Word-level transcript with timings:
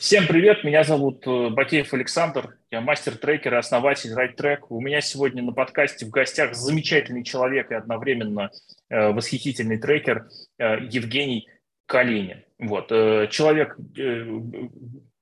Всем 0.00 0.26
привет, 0.26 0.64
меня 0.64 0.82
зовут 0.82 1.24
э, 1.26 1.50
Бакеев 1.50 1.92
Александр, 1.92 2.56
я 2.70 2.80
мастер-трекер 2.80 3.52
и 3.52 3.58
основатель 3.58 4.14
RideTrack. 4.14 4.60
У 4.70 4.80
меня 4.80 5.02
сегодня 5.02 5.42
на 5.42 5.52
подкасте 5.52 6.06
в 6.06 6.08
гостях 6.08 6.54
замечательный 6.54 7.22
человек 7.22 7.70
и 7.70 7.74
одновременно 7.74 8.50
э, 8.88 9.12
восхитительный 9.12 9.76
трекер 9.76 10.26
э, 10.56 10.78
Евгений 10.88 11.50
Калинин. 11.84 12.42
Вот. 12.58 12.88
Человек 12.88 13.76
100% 13.76 15.12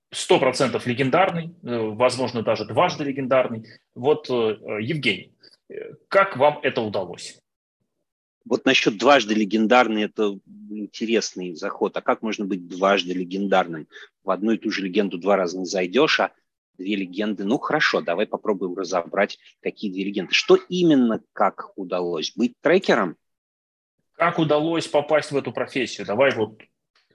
легендарный, 0.85 1.57
возможно, 1.61 2.45
даже 2.45 2.65
дважды 2.65 3.03
легендарный. 3.03 3.67
Вот, 3.97 4.29
Евгений, 4.29 5.33
как 6.07 6.37
вам 6.37 6.61
это 6.63 6.83
удалось? 6.83 7.41
Вот 8.49 8.65
насчет 8.65 8.97
дважды 8.97 9.35
легендарный– 9.35 10.03
это 10.05 10.39
интересный 10.71 11.55
заход. 11.55 11.97
А 11.97 12.01
как 12.01 12.23
можно 12.23 12.47
быть 12.47 12.67
дважды 12.67 13.13
легендарным? 13.13 13.89
В 14.25 14.31
одну 14.31 14.53
и 14.53 14.59
ту 14.59 14.71
же 14.71 14.83
легенду 14.83 15.19
два 15.19 15.37
раза 15.37 15.59
не 15.59 15.67
зайдешь, 15.67 16.21
а 16.21 16.33
две 16.79 16.97
легенды. 16.97 17.45
Ну 17.45 17.59
хорошо, 17.59 18.01
давай 18.01 18.27
попробуем 18.27 18.75
разобрать, 18.75 19.39
какие 19.61 19.93
две 19.93 20.05
легенды. 20.05 20.33
Что 20.33 20.57
именно 20.57 21.21
как 21.35 21.73
удалось? 21.77 22.33
Быть 22.35 22.55
трекером? 22.63 23.17
Как 24.15 24.39
удалось 24.39 24.87
попасть 24.87 25.31
в 25.31 25.37
эту 25.37 25.53
профессию? 25.53 26.07
Давай 26.07 26.35
вот 26.35 26.61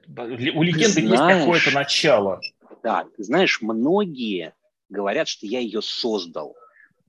у 0.07 0.63
легенды 0.63 1.07
знаешь, 1.07 1.33
есть 1.33 1.39
какое-то 1.39 1.71
начало. 1.71 2.41
Да, 2.83 3.07
ты 3.15 3.23
знаешь, 3.23 3.61
многие 3.61 4.53
говорят, 4.89 5.27
что 5.27 5.47
я 5.47 5.59
ее 5.59 5.81
создал. 5.81 6.55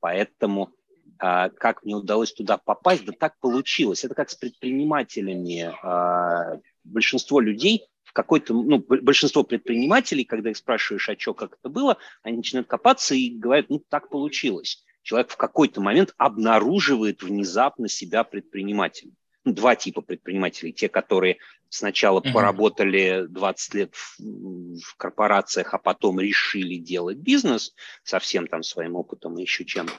Поэтому 0.00 0.70
как 1.18 1.84
мне 1.84 1.94
удалось 1.94 2.32
туда 2.32 2.58
попасть, 2.58 3.04
да 3.04 3.12
так 3.12 3.38
получилось. 3.38 4.04
Это 4.04 4.14
как 4.14 4.30
с 4.30 4.34
предпринимателями. 4.34 5.72
А, 5.82 6.58
большинство 6.84 7.40
людей 7.40 7.86
в 8.02 8.12
какой-то, 8.12 8.54
ну, 8.54 8.78
большинство 8.78 9.42
предпринимателей, 9.42 10.24
когда 10.24 10.50
их 10.50 10.56
спрашиваешь, 10.56 11.08
а 11.08 11.18
что, 11.18 11.34
как 11.34 11.56
это 11.58 11.68
было, 11.68 11.98
они 12.22 12.38
начинают 12.38 12.68
копаться 12.68 13.14
и 13.14 13.30
говорят, 13.30 13.66
ну, 13.68 13.82
так 13.88 14.08
получилось. 14.08 14.84
Человек 15.02 15.30
в 15.30 15.36
какой-то 15.36 15.80
момент 15.80 16.14
обнаруживает 16.16 17.22
внезапно 17.22 17.88
себя 17.88 18.24
предпринимателем. 18.24 19.14
Ну, 19.44 19.52
два 19.52 19.76
типа 19.76 20.00
предпринимателей. 20.00 20.72
Те, 20.72 20.88
которые 20.88 21.36
сначала 21.68 22.20
uh-huh. 22.20 22.32
поработали 22.32 23.26
20 23.28 23.74
лет 23.74 23.94
в, 23.94 24.18
в 24.18 24.96
корпорациях, 24.96 25.74
а 25.74 25.78
потом 25.78 26.18
решили 26.18 26.76
делать 26.76 27.18
бизнес 27.18 27.74
со 28.04 28.18
всем 28.18 28.46
там 28.46 28.62
своим 28.62 28.96
опытом 28.96 29.36
и 29.36 29.42
еще 29.42 29.66
чем-то 29.66 29.92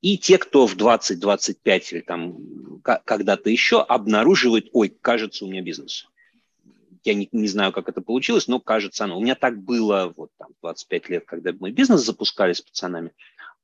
и 0.00 0.16
те, 0.16 0.38
кто 0.38 0.66
в 0.66 0.76
20-25 0.76 1.82
или 1.92 2.00
там 2.00 2.38
когда-то 2.82 3.50
еще 3.50 3.82
обнаруживает, 3.82 4.70
ой, 4.72 4.88
кажется, 4.88 5.44
у 5.44 5.48
меня 5.48 5.62
бизнес. 5.62 6.06
Я 7.04 7.14
не, 7.14 7.28
не 7.32 7.48
знаю, 7.48 7.72
как 7.72 7.88
это 7.88 8.00
получилось, 8.00 8.48
но 8.48 8.60
кажется 8.60 9.04
оно. 9.04 9.18
У 9.18 9.22
меня 9.22 9.34
так 9.34 9.62
было 9.62 10.12
вот 10.16 10.30
там 10.38 10.48
25 10.62 11.08
лет, 11.10 11.24
когда 11.26 11.52
мы 11.58 11.70
бизнес 11.70 12.04
запускали 12.04 12.52
с 12.52 12.60
пацанами, 12.60 13.12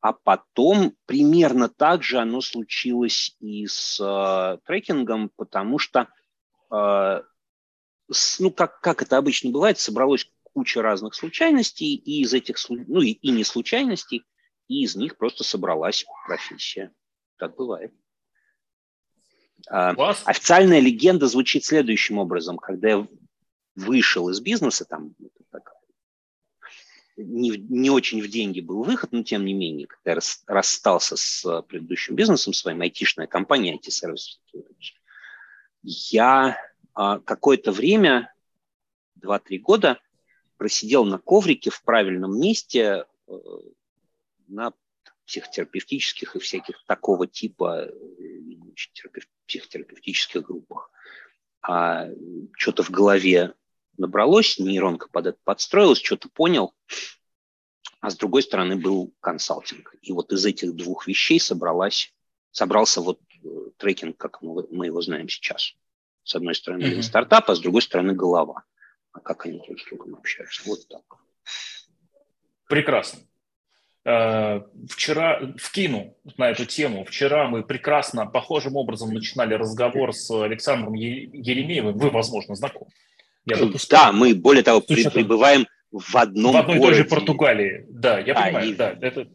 а 0.01 0.13
потом 0.13 0.95
примерно 1.07 1.69
так 1.69 2.03
же 2.03 2.19
оно 2.19 2.41
случилось 2.41 3.35
и 3.41 3.67
с 3.67 3.99
э, 4.01 4.59
трекингом, 4.67 5.31
потому 5.37 5.79
что, 5.79 6.09
э, 6.71 7.23
с, 8.11 8.41
ну, 8.41 8.51
как, 8.51 8.81
как 8.81 9.03
это 9.03 9.17
обычно 9.17 9.51
бывает, 9.51 9.79
собралось 9.79 10.31
куча 10.43 10.83
разных 10.83 11.15
случайностей, 11.15 11.95
и 11.95 12.23
из 12.23 12.33
этих, 12.33 12.57
ну, 12.69 13.01
и, 13.01 13.13
и 13.13 13.31
не 13.31 13.45
случайностей– 13.45 14.23
и 14.69 14.83
из 14.83 14.97
них 14.97 15.17
просто 15.17 15.45
собралась 15.45 16.05
профессия. 16.27 16.93
Так 17.37 17.57
бывает. 17.57 17.93
А, 19.69 19.95
Класс. 19.95 20.23
Официальная 20.25 20.81
легенда 20.81 21.27
звучит 21.27 21.65
следующим 21.65 22.19
образом. 22.19 22.59
Когда 22.59 22.89
я 22.89 23.09
вышел 23.75 24.29
из 24.29 24.41
бизнеса, 24.41 24.85
там 24.85 25.15
так, 25.51 25.73
не, 27.17 27.51
не 27.51 27.91
очень 27.91 28.23
в 28.23 28.29
деньги 28.29 28.61
был 28.61 28.83
выход, 28.83 29.13
но 29.13 29.23
тем 29.23 29.45
не 29.45 29.55
менее, 29.55 29.87
когда 29.87 30.11
я 30.11 30.15
рас, 30.17 30.43
расстался 30.47 31.17
с 31.17 31.63
предыдущим 31.63 32.15
бизнесом 32.15 32.53
своим, 32.53 32.81
айтишная 32.81 33.27
компания, 33.27 33.77
IT-сервис, 33.77 34.41
я 35.83 36.59
а, 36.95 37.19
какое-то 37.21 37.73
время, 37.73 38.33
2-3 39.21 39.59
года, 39.59 40.01
просидел 40.57 41.05
на 41.05 41.19
коврике 41.19 41.71
в 41.71 41.83
правильном 41.83 42.39
месте, 42.39 43.05
на 44.47 44.73
психотерапевтических 45.27 46.37
и 46.37 46.39
всяких 46.39 46.85
такого 46.87 47.27
типа 47.27 47.87
э, 47.87 47.93
психотерапевтических 49.47 50.43
группах. 50.43 50.91
А 51.63 52.09
что-то 52.57 52.83
в 52.83 52.91
голове 52.91 53.55
набралось, 53.97 54.59
нейронка 54.59 55.09
под 55.11 55.27
это 55.27 55.39
подстроилась, 55.45 55.99
что-то 55.99 56.29
понял, 56.29 56.75
а 58.01 58.11
с 58.11 58.17
другой 58.17 58.43
стороны 58.43 58.77
был 58.77 59.15
консалтинг. 59.21 59.95
И 60.03 60.13
вот 60.13 60.33
из 60.33 60.45
этих 60.45 60.75
двух 60.75 61.07
вещей 61.07 61.41
собралась, 61.41 62.15
собрался 62.53 63.01
вот 63.01 63.21
э, 63.43 63.49
трекинг, 63.79 64.17
как 64.17 64.43
мы, 64.43 64.67
мы 64.71 64.87
его 64.87 65.01
знаем 65.01 65.29
сейчас. 65.29 65.75
С 66.23 66.35
одной 66.35 66.55
стороны 66.55 66.85
mm-hmm. 66.85 67.03
стартап, 67.03 67.51
а 67.51 67.55
с 67.55 67.61
другой 67.61 67.83
стороны 67.83 68.13
голова. 68.13 68.65
А 69.13 69.21
как 69.21 69.47
они 69.47 69.59
друг 69.59 69.81
с 69.81 69.85
другом 69.87 70.15
общаются? 70.17 70.63
Вот 70.67 70.87
так. 70.89 71.03
Прекрасно. 72.69 73.21
Э, 74.09 74.61
вчера 74.89 75.41
вкину 75.57 76.17
на 76.37 76.51
эту 76.51 76.65
тему. 76.65 77.05
Вчера 77.05 77.49
мы 77.49 77.65
прекрасно 77.65 78.25
похожим 78.25 78.77
образом 78.77 79.13
начинали 79.13 79.55
разговор 79.55 80.13
с 80.13 80.31
Александром 80.31 80.95
Еремеевым. 80.95 81.99
Вы, 81.99 82.11
возможно, 82.11 82.55
знакомы. 82.55 82.93
Я 83.47 83.57
да, 83.91 84.13
мы, 84.13 84.33
более 84.35 84.63
того, 84.63 84.81
при, 84.81 85.09
прибываем 85.09 85.67
в 85.91 86.15
одном 86.17 86.53
В 86.53 86.57
одной 86.57 86.77
и 86.77 86.81
той 86.81 86.95
же 86.95 87.05
Португалии. 87.05 87.85
Да, 87.89 88.21
я 88.21 88.35
да, 88.35 88.43
понимаю. 88.43 88.69
И 88.69 88.75
да, 88.75 88.97
это 89.01 89.29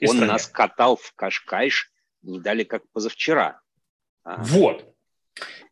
он 0.00 0.08
стране. 0.08 0.26
нас 0.26 0.46
катал 0.46 0.96
в 0.96 1.12
Кашкайш 1.14 1.90
не 2.22 2.40
дали 2.40 2.64
как 2.64 2.88
позавчера. 2.92 3.60
А. 4.24 4.42
Вот. 4.42 4.94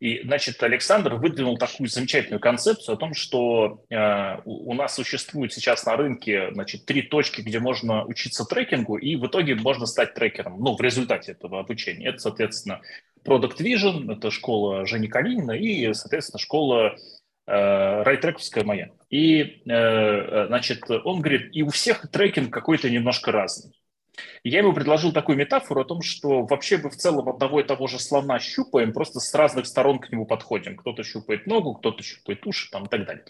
И, 0.01 0.21
значит, 0.23 0.63
Александр 0.63 1.15
выдвинул 1.15 1.57
такую 1.57 1.89
замечательную 1.89 2.41
концепцию 2.41 2.95
о 2.95 2.99
том, 2.99 3.15
что 3.15 3.83
э, 3.89 4.41
у 4.45 4.75
нас 4.75 4.95
существует 4.95 5.53
сейчас 5.53 5.87
на 5.87 5.97
рынке, 5.97 6.51
значит, 6.53 6.85
три 6.85 7.03
точки, 7.03 7.41
где 7.41 7.61
можно 7.61 8.05
учиться 8.05 8.45
трекингу, 8.45 8.97
и 8.99 9.17
в 9.17 9.27
итоге 9.27 9.55
можно 9.55 9.87
стать 9.87 10.15
трекером, 10.15 10.61
ну, 10.61 10.77
в 10.77 10.81
результате 10.81 11.33
этого 11.33 11.61
обучения. 11.61 12.09
Это, 12.09 12.19
соответственно, 12.19 12.83
Product 13.25 13.59
Vision, 13.59 14.13
это 14.13 14.31
школа 14.31 14.87
Жени 14.87 15.09
Калинина 15.09 15.53
и, 15.53 15.93
соответственно, 15.95 16.39
школа 16.39 16.97
э, 17.47 18.03
райтрековская 18.03 18.65
моя. 18.65 18.91
И, 19.09 19.63
э, 19.67 20.47
значит, 20.49 20.91
он 20.91 21.21
говорит, 21.21 21.49
и 21.53 21.63
у 21.63 21.71
всех 21.71 22.11
трекинг 22.11 22.53
какой-то 22.53 22.91
немножко 22.91 23.33
разный. 23.33 23.73
Я 24.45 24.59
ему 24.59 24.73
предложил 24.73 25.13
такую 25.13 25.37
метафору 25.37 25.81
о 25.81 25.85
том, 25.85 26.03
что 26.03 26.43
вообще 26.45 26.79
мы 26.79 26.91
в 26.91 26.97
целом 26.97 27.29
одного 27.29 27.61
и 27.61 27.65
того 27.65 27.87
же 27.87 27.99
слона 27.99 28.39
щупаем, 28.39 28.93
просто 28.93 29.21
с 29.21 29.35
разных 29.35 29.67
сторон 29.67 29.99
к 29.99 30.11
нему 30.11 30.27
подходим. 30.27 30.77
Кто-то 30.77 31.03
щупает 31.03 31.47
ногу, 31.47 31.75
кто-то 31.75 32.03
щупает 32.03 32.47
уши 32.47 32.71
там, 32.71 32.85
и 32.85 32.89
так 32.89 33.07
далее. 33.07 33.25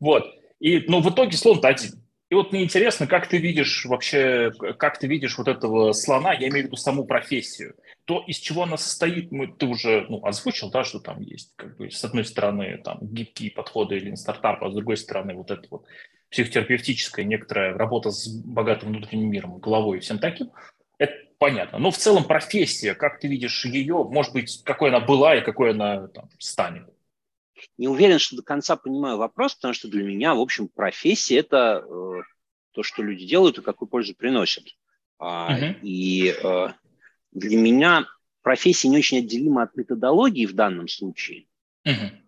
Вот. 0.00 0.24
И, 0.60 0.84
но 0.88 1.00
в 1.00 1.10
итоге 1.10 1.36
слон-то 1.36 1.68
один. 1.68 2.02
И 2.32 2.34
вот 2.34 2.50
мне 2.50 2.64
интересно, 2.64 3.06
как 3.06 3.26
ты 3.26 3.36
видишь 3.36 3.84
вообще, 3.84 4.52
как 4.78 4.98
ты 4.98 5.06
видишь 5.06 5.36
вот 5.36 5.48
этого 5.48 5.92
слона, 5.92 6.32
я 6.32 6.48
имею 6.48 6.64
в 6.64 6.66
виду 6.68 6.76
саму 6.76 7.04
профессию. 7.04 7.74
То, 8.06 8.24
из 8.26 8.38
чего 8.38 8.62
она 8.62 8.78
состоит, 8.78 9.30
мы, 9.32 9.48
ты 9.48 9.66
уже 9.66 10.06
ну, 10.08 10.24
озвучил, 10.24 10.70
да, 10.70 10.82
что 10.82 10.98
там 10.98 11.20
есть, 11.20 11.52
как 11.56 11.76
бы, 11.76 11.90
с 11.90 12.02
одной 12.02 12.24
стороны, 12.24 12.80
там, 12.82 13.00
гибкие 13.02 13.50
подходы 13.50 13.98
или 13.98 14.14
стартап, 14.14 14.64
а 14.64 14.70
с 14.70 14.74
другой 14.74 14.96
стороны, 14.96 15.34
вот 15.34 15.50
это 15.50 15.66
вот 15.70 15.84
психотерапевтическая 16.32 17.24
некоторая 17.24 17.74
работа 17.74 18.10
с 18.10 18.26
богатым 18.26 18.88
внутренним 18.88 19.30
миром, 19.30 19.58
головой 19.58 19.98
и 19.98 20.00
всем 20.00 20.18
таким, 20.18 20.50
это 20.98 21.14
понятно. 21.38 21.78
Но 21.78 21.90
в 21.90 21.98
целом 21.98 22.24
профессия, 22.24 22.94
как 22.94 23.20
ты 23.20 23.28
видишь 23.28 23.64
ее, 23.66 24.02
может 24.04 24.32
быть, 24.32 24.62
какой 24.64 24.88
она 24.88 25.00
была 25.00 25.36
и 25.36 25.44
какой 25.44 25.72
она 25.72 26.08
там, 26.08 26.30
станет? 26.38 26.88
Не 27.76 27.86
уверен, 27.86 28.18
что 28.18 28.36
до 28.36 28.42
конца 28.42 28.76
понимаю 28.76 29.18
вопрос, 29.18 29.54
потому 29.54 29.74
что 29.74 29.88
для 29.88 30.02
меня, 30.02 30.34
в 30.34 30.40
общем, 30.40 30.68
профессия– 30.68 31.36
это 31.38 31.84
э, 31.86 32.22
то, 32.72 32.82
что 32.82 33.02
люди 33.02 33.26
делают 33.26 33.58
и 33.58 33.62
какую 33.62 33.88
пользу 33.88 34.16
приносят. 34.16 34.64
А, 35.18 35.56
uh 35.56 35.78
И 35.82 36.34
э, 36.42 36.68
для 37.30 37.56
меня 37.56 38.06
профессия 38.42 38.88
не 38.88 38.96
очень 38.96 39.18
отделима 39.18 39.62
от 39.62 39.76
методологии 39.76 40.46
в 40.46 40.54
данном 40.54 40.88
случае. 40.88 41.46
uh 41.86 42.21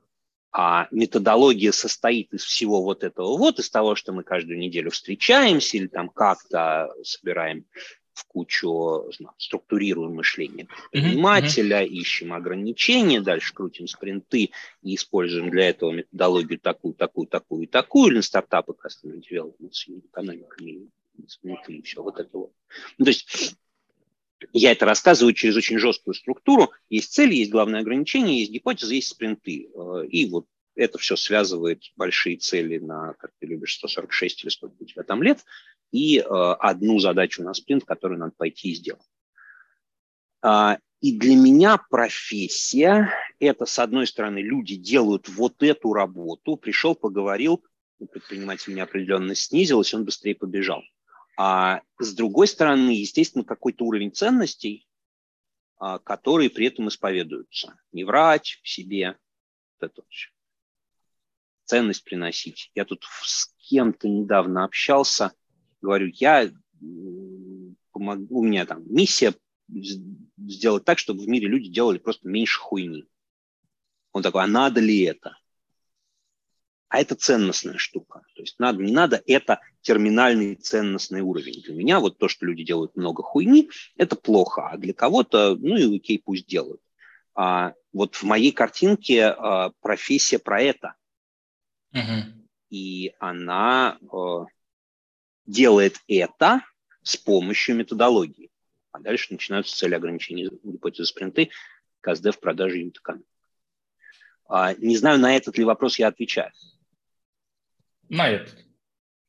а 0.57 0.87
методология 0.93 1.73
состоит 1.73 2.33
из 2.33 2.45
всего 2.45 2.81
вот 2.81 3.03
этого 3.03 3.37
вот, 3.37 3.59
из 3.59 3.69
того, 3.71 3.97
что 3.97 4.13
мы 4.13 4.23
каждую 4.23 4.57
неделю 4.57 4.93
встречаемся 4.93 5.77
или 5.77 5.89
там 5.89 6.09
как-то 6.09 6.95
собираем 7.03 7.65
в 8.13 8.25
кучу, 8.27 9.11
знаю, 9.19 9.35
структурируем 9.37 10.15
мышление 10.15 10.67
предпринимателя, 10.67 11.83
mm-hmm. 11.83 11.89
ищем 11.89 12.33
ограничения, 12.33 13.21
дальше 13.21 13.53
крутим 13.53 13.89
спринты 13.89 14.53
и 14.83 14.95
используем 14.95 15.51
для 15.51 15.71
этого 15.71 15.91
методологию 15.91 16.61
такую, 16.61 16.95
такую, 16.95 17.27
такую 17.27 17.65
и 17.65 17.67
такую, 17.67 18.11
или 18.11 18.17
на 18.19 18.23
стартапы 18.23 18.75
customer 18.75 19.21
development, 19.21 19.73
экономика, 20.07 20.57
и 20.63 20.87
все 21.83 22.01
вот 22.01 22.21
это 22.21 22.39
вот. 22.39 22.53
Ну, 22.99 23.05
то 23.05 23.11
есть 23.11 23.57
я 24.53 24.73
это 24.73 24.87
рассказываю 24.87 25.35
через 25.35 25.57
очень 25.57 25.79
жесткую 25.79 26.15
структуру. 26.15 26.73
Есть 26.89 27.13
цели, 27.13 27.35
есть 27.35 27.51
главное 27.51 27.81
ограничение, 27.81 28.41
есть 28.41 28.53
гипотеза, 28.53 28.95
есть 28.95 29.09
спринты. 29.09 29.71
Э, 29.75 30.07
и 30.07 30.27
вот 30.27 30.47
это 30.77 30.99
все 30.99 31.17
связывает 31.17 31.83
большие 31.97 32.37
цели 32.37 32.79
на, 32.79 33.15
как 33.15 33.31
ты 33.39 33.47
любишь, 33.47 33.77
146 33.77 34.45
или 34.45 34.51
сколько 34.51 34.75
у 34.81 34.85
тебя 34.85 35.03
там 35.03 35.23
лет, 35.23 35.45
и 35.93 36.19
э, 36.19 36.23
одну 36.25 36.99
задачу 36.99 37.43
на 37.43 37.55
спринт, 37.55 37.85
которую 37.85 38.19
надо 38.19 38.33
пойти 38.37 38.71
и 38.71 38.75
сделать. 38.75 39.03
А, 40.43 40.79
и 41.01 41.17
для 41.17 41.37
меня 41.37 41.79
профессия– 41.91 43.11
это, 43.39 43.67
с 43.67 43.79
одной 43.79 44.07
стороны, 44.07 44.39
люди 44.39 44.77
делают 44.77 45.29
вот 45.29 45.63
эту 45.63 45.93
работу, 45.93 46.57
пришел, 46.57 46.95
поговорил, 46.95 47.63
у 47.99 48.07
предпринимателя 48.07 48.75
неопределенность 48.75 49.47
снизилась, 49.47 49.95
он 49.95 50.05
быстрее 50.05 50.35
побежал. 50.35 50.83
А 51.37 51.83
с 51.99 52.15
другой 52.15 52.47
стороны, 52.47 52.91
естественно, 52.91 53.45
какой-то 53.45 53.85
уровень 53.85 54.13
ценностей, 54.13 54.87
а, 55.77 55.99
которые 55.99 56.51
при 56.51 56.67
этом 56.67 56.89
исповедуются. 56.89 57.79
Не 57.93 58.05
врать 58.05 58.61
в 58.63 58.69
себе, 58.69 59.19
это 59.81 60.03
все. 60.09 60.31
ценность 61.65 62.05
приносить. 62.05 62.71
Я 62.75 62.85
тут 62.85 63.05
с 63.23 63.53
кем-то 63.59 64.09
недавно 64.09 64.65
общался, 64.65 65.33
говорю, 65.81 66.11
я 66.15 66.51
помогу, 67.91 68.41
у 68.41 68.45
меня 68.45 68.67
там 68.67 68.85
миссия 68.87 69.35
сделать 69.69 70.85
так, 70.85 70.99
чтобы 70.99 71.23
в 71.23 71.29
мире 71.29 71.49
люди 71.49 71.69
делали 71.69 71.99
просто 71.99 72.29
меньше 72.29 72.61
хуйни. 72.61 73.07
Он 74.13 74.23
такой, 74.23 74.45
а 74.45 74.47
надо 74.47 74.81
ли 74.81 75.03
это? 75.03 75.37
А 76.95 76.99
это 77.01 77.17
ценностная 77.17 77.77
штука. 77.77 78.21
То 78.37 78.43
есть 78.43 78.61
надо, 78.61 78.81
не 78.81 78.93
надо, 78.93 79.21
это 79.27 79.59
терминальный 79.81 80.55
ценностный 80.55 81.23
уровень. 81.23 81.61
Для 81.61 81.75
меня 81.75 81.99
вот 81.99 82.19
то, 82.19 82.29
что 82.29 82.47
люди 82.47 82.63
делают 82.63 82.95
много 82.95 83.25
хуйни, 83.25 83.69
это 83.97 84.15
плохо, 84.15 84.69
а 84.69 84.77
для 84.77 84.95
кого-то, 84.95 85.57
ну 85.57 85.77
и 85.77 85.97
окей, 85.97 86.23
пусть 86.25 86.47
делают. 86.47 86.81
А, 87.35 87.75
вот 87.93 88.15
в 88.15 88.23
моей 88.23 88.53
картинке 88.53 89.25
а, 89.25 89.73
профессия 89.81 90.39
про 90.39 90.63
это. 90.63 90.95
Угу. 91.93 92.47
И 92.71 93.13
она 93.19 93.99
а, 94.13 94.45
делает 95.47 95.97
это 96.07 96.63
с 97.03 97.17
помощью 97.17 97.75
методологии. 97.75 98.53
А 98.93 99.01
дальше 99.01 99.33
начинаются 99.33 99.77
цели 99.77 99.97
ограничения 99.97 100.49
гипотезы 100.63 101.07
спринты, 101.07 101.51
КСД 102.03 102.27
в 102.27 102.39
продаже 102.39 102.79
юнит 102.79 103.01
а, 104.47 104.75
Не 104.75 104.97
знаю, 104.97 105.19
на 105.19 105.35
этот 105.35 105.59
ли 105.59 105.65
вопрос 105.65 105.99
я 105.99 106.07
отвечаю. 106.07 106.53
На 108.09 108.29
этот. 108.29 108.65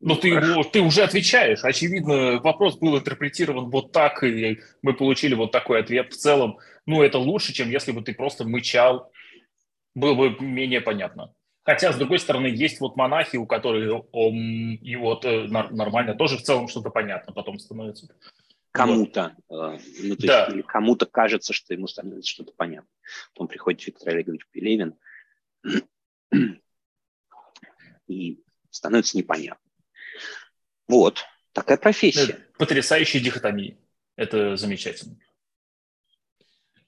Но 0.02 0.14
ну, 0.14 0.20
ты, 0.20 0.64
ты 0.72 0.82
уже 0.82 1.04
отвечаешь. 1.04 1.64
Очевидно, 1.64 2.40
вопрос 2.40 2.78
был 2.78 2.98
интерпретирован 2.98 3.70
вот 3.70 3.92
так, 3.92 4.24
и 4.24 4.60
мы 4.82 4.94
получили 4.94 5.34
вот 5.34 5.52
такой 5.52 5.80
ответ 5.80 6.14
в 6.14 6.18
целом. 6.18 6.60
Ну, 6.86 7.02
это 7.02 7.18
лучше, 7.18 7.54
чем 7.54 7.70
если 7.70 7.92
бы 7.92 8.04
ты 8.04 8.14
просто 8.14 8.46
мычал. 8.46 9.12
Было 9.96 10.14
бы 10.14 10.38
менее 10.40 10.82
понятно. 10.82 11.34
Хотя, 11.64 11.92
с 11.92 11.98
другой 11.98 12.20
стороны, 12.20 12.48
есть 12.48 12.80
вот 12.80 12.96
монахи, 12.96 13.38
у 13.38 13.48
которых 13.48 14.04
он, 14.12 14.76
и 14.76 14.96
вот 14.96 15.26
э, 15.26 15.48
нормально 15.48 16.14
тоже 16.14 16.38
в 16.38 16.44
целом 16.44 16.68
что-то 16.68 16.92
понятно 16.92 17.34
потом 17.34 17.58
становится. 17.58 18.08
Кому-то, 18.70 19.36
вот. 19.50 19.74
Э, 19.74 19.80
ну, 20.04 20.16
то 20.16 20.28
да. 20.28 20.48
есть, 20.54 20.68
кому-то 20.68 21.08
кажется, 21.08 21.54
что 21.54 21.74
ему 21.74 21.88
становится 21.88 22.30
что-то 22.30 22.52
понятно. 22.56 22.90
Потом 23.34 23.48
приходит 23.48 23.88
Виктор 23.88 24.10
Олегович 24.10 24.46
Пелевин, 24.52 24.94
и 28.08 28.45
становится 28.76 29.18
непонятно. 29.18 29.70
Вот, 30.88 31.26
такая 31.54 31.78
профессия. 31.78 32.40
Потрясающая 32.58 33.22
дихотомия. 33.22 33.78
Это 34.16 34.56
замечательно. 34.56 35.18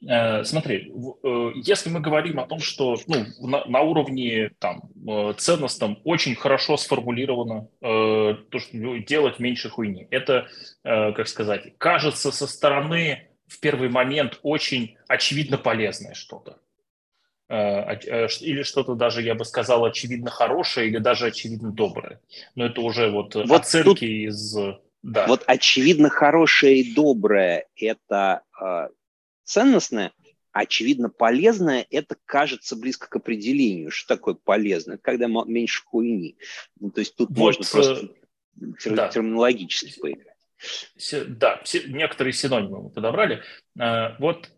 Э, 0.05 0.43
смотри, 0.43 0.91
э, 1.23 1.51
если 1.55 1.89
мы 1.89 1.99
говорим 1.99 2.39
о 2.39 2.45
том, 2.45 2.59
что 2.59 2.97
ну, 3.07 3.25
на, 3.39 3.65
на 3.65 3.81
уровне 3.81 4.51
там, 4.59 4.91
э, 5.07 5.33
ценностном 5.37 5.99
очень 6.03 6.35
хорошо 6.35 6.77
сформулировано 6.77 7.69
то, 7.79 8.59
что 8.59 8.77
ну, 8.77 8.97
делать 8.99 9.39
меньше 9.39 9.69
хуйни, 9.69 10.07
это, 10.11 10.47
как 10.83 11.27
сказать, 11.27 11.77
кажется 11.77 12.31
со 12.31 12.47
стороны 12.47 13.29
в 13.47 13.59
первый 13.59 13.89
момент 13.89 14.39
очень 14.43 14.97
очевидно 15.07 15.57
полезное 15.57 16.13
что-то. 16.13 16.59
Или 17.49 18.63
что-то 18.63 18.95
даже, 18.95 19.21
я 19.21 19.35
бы 19.35 19.45
сказал, 19.45 19.85
очевидно 19.85 20.29
хорошее 20.29 20.89
или 20.89 20.97
даже 20.97 21.27
очевидно 21.27 21.71
доброе. 21.71 22.19
Но 22.55 22.65
это 22.65 22.81
уже 22.81 23.09
вот, 23.09 23.35
вот 23.35 23.51
оценки 23.51 23.85
тут, 23.85 24.01
из... 24.01 24.55
Да. 25.03 25.27
Вот 25.27 25.43
очевидно 25.47 26.09
хорошее 26.09 26.79
и 26.79 26.93
доброе– 26.93 27.65
это 27.75 28.41
ценностное, 29.47 30.11
очевидно 30.51 31.09
полезное, 31.09 31.85
это 31.89 32.15
кажется 32.25 32.75
близко 32.75 33.09
к 33.09 33.15
определению. 33.15 33.91
Что 33.91 34.15
такое 34.15 34.35
полезное? 34.35 34.95
Это 34.95 35.03
когда 35.03 35.27
меньше 35.27 35.83
хуйни. 35.85 36.37
Ну, 36.79 36.91
то 36.91 36.99
есть 36.99 37.15
тут 37.15 37.29
вот, 37.29 37.37
можно 37.37 37.65
просто 37.71 38.09
э, 38.85 38.95
да. 38.95 39.07
терминологически 39.09 39.99
поиграть. 39.99 40.35
Да, 41.27 41.61
некоторые 41.87 42.33
синонимы 42.33 42.83
мы 42.83 42.89
подобрали. 42.89 43.41
Э, 43.79 44.15
вот 44.19 44.47
э, 44.47 44.49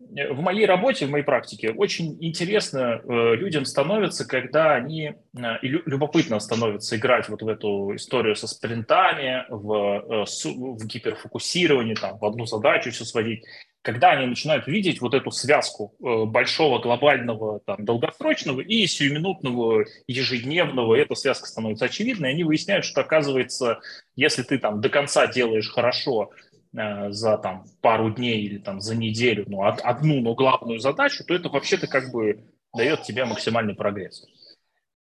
в 0.00 0.40
моей 0.40 0.64
работе, 0.64 1.06
в 1.06 1.10
моей 1.10 1.24
практике 1.24 1.70
очень 1.70 2.16
интересно 2.20 3.00
людям 3.34 3.64
становится, 3.64 4.26
когда 4.26 4.74
они, 4.74 5.14
и 5.62 5.68
любопытно 5.68 6.38
становится 6.38 6.96
играть 6.96 7.28
вот 7.28 7.42
в 7.42 7.48
эту 7.48 7.94
историю 7.96 8.36
со 8.36 8.46
спринтами, 8.46 9.44
в, 9.48 10.24
в 10.24 10.86
гиперфокусировании, 10.86 11.94
там, 11.94 12.18
в 12.18 12.24
одну 12.24 12.46
задачу 12.46 12.90
все 12.90 13.04
сводить. 13.04 13.44
Когда 13.82 14.10
они 14.10 14.26
начинают 14.26 14.66
видеть 14.66 15.00
вот 15.00 15.14
эту 15.14 15.30
связку 15.30 15.94
э, 16.00 16.24
большого 16.24 16.78
глобального 16.80 17.60
там, 17.60 17.84
долгосрочного 17.84 18.60
и 18.60 18.86
сиюминутного 18.86 19.86
ежедневного, 20.06 20.96
эта 20.96 21.14
связка 21.14 21.46
становится 21.46 21.86
очевидной, 21.86 22.30
они 22.30 22.44
выясняют, 22.44 22.84
что 22.84 23.00
оказывается, 23.00 23.80
если 24.16 24.42
ты 24.42 24.58
там 24.58 24.80
до 24.80 24.88
конца 24.88 25.26
делаешь 25.26 25.70
хорошо 25.70 26.32
э, 26.72 27.10
за 27.10 27.38
там 27.38 27.64
пару 27.80 28.10
дней 28.10 28.42
или 28.42 28.58
там 28.58 28.80
за 28.80 28.96
неделю, 28.96 29.44
ну, 29.48 29.64
одну, 29.64 30.20
но 30.20 30.34
главную 30.34 30.78
задачу, 30.78 31.24
то 31.24 31.34
это 31.34 31.48
вообще-то 31.48 31.86
как 31.86 32.12
бы 32.12 32.44
дает 32.74 33.02
тебе 33.02 33.24
максимальный 33.24 33.74
прогресс. 33.74 34.26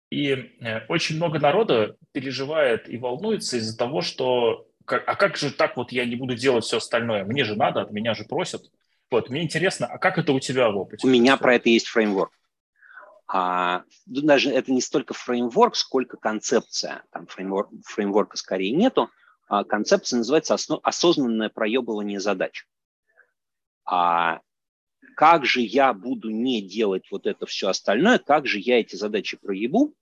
И 0.09 0.29
э, 0.29 0.85
очень 0.89 1.15
много 1.15 1.39
народа 1.39 1.95
переживает 2.11 2.87
и 2.87 2.97
волнуется 2.97 3.57
из-за 3.57 3.77
того, 3.77 4.01
что 4.01 4.67
а 4.85 5.15
как 5.15 5.37
же 5.37 5.51
так 5.51 5.77
вот 5.77 5.91
я 5.91 6.05
не 6.05 6.15
буду 6.15 6.35
делать 6.35 6.65
все 6.65 6.77
остальное? 6.77 7.23
Мне 7.23 7.43
же 7.43 7.55
надо, 7.55 7.81
от 7.81 7.91
меня 7.91 8.13
же 8.13 8.25
просят. 8.25 8.69
Вот, 9.09 9.29
мне 9.29 9.43
интересно, 9.43 9.87
а 9.87 9.97
как 9.97 10.17
это 10.17 10.33
у 10.33 10.39
тебя 10.39 10.69
в 10.69 10.77
опыте? 10.77 11.05
У 11.05 11.09
меня 11.09 11.37
про 11.37 11.55
это 11.55 11.69
есть 11.69 11.87
фреймворк. 11.87 12.31
А, 13.27 13.83
ну, 14.05 14.21
даже 14.21 14.51
это 14.51 14.71
не 14.71 14.81
столько 14.81 15.13
фреймворк, 15.13 15.75
сколько 15.75 16.17
концепция. 16.17 17.03
Там 17.11 17.27
фреймворк, 17.27 17.69
фреймворка 17.85 18.37
скорее 18.37 18.71
нету. 18.71 19.09
А 19.53 19.63
концепция 19.63 20.17
называется 20.17 20.55
осознанное 20.81 21.49
проебывание 21.49 22.19
задач. 22.19 22.65
А 23.85 24.39
как 25.15 25.45
же 25.45 25.61
я 25.61 25.93
буду 25.93 26.31
не 26.31 26.59
делать 26.59 27.03
вот 27.11 27.27
это 27.27 27.45
все 27.45 27.69
остальное, 27.69 28.17
как 28.17 28.47
же 28.47 28.57
я 28.57 28.79
эти 28.79 28.95
задачи 28.95 29.37
проебу, 29.37 29.93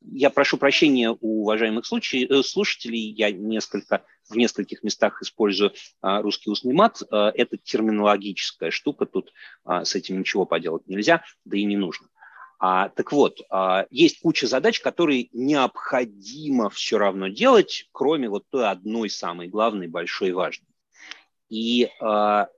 я 0.00 0.30
прошу 0.30 0.56
прощения 0.56 1.10
у 1.10 1.42
уважаемых 1.42 1.84
э, 1.92 2.42
слушателей, 2.42 3.10
я 3.10 3.30
несколько, 3.30 4.02
в 4.30 4.36
нескольких 4.36 4.82
местах 4.82 5.20
использую 5.20 5.72
а, 6.00 6.22
русский 6.22 6.48
устный 6.48 6.72
мат. 6.72 7.02
А, 7.10 7.30
это 7.34 7.58
терминологическая 7.58 8.70
штука, 8.70 9.04
тут 9.04 9.30
а, 9.64 9.84
с 9.84 9.94
этим 9.94 10.20
ничего 10.20 10.46
поделать 10.46 10.86
нельзя, 10.86 11.22
да 11.44 11.58
и 11.58 11.64
не 11.64 11.76
нужно. 11.76 12.08
А, 12.58 12.88
так 12.88 13.12
вот, 13.12 13.40
а, 13.50 13.86
есть 13.90 14.20
куча 14.20 14.46
задач, 14.46 14.80
которые 14.80 15.28
необходимо 15.32 16.70
все 16.70 16.98
равно 16.98 17.28
делать, 17.28 17.88
кроме 17.92 18.28
вот 18.28 18.44
той 18.48 18.68
одной 18.68 19.10
самой 19.10 19.48
главной, 19.48 19.88
большой, 19.88 20.32
важной. 20.32 20.68
И 21.48 21.90
а, 22.00 22.48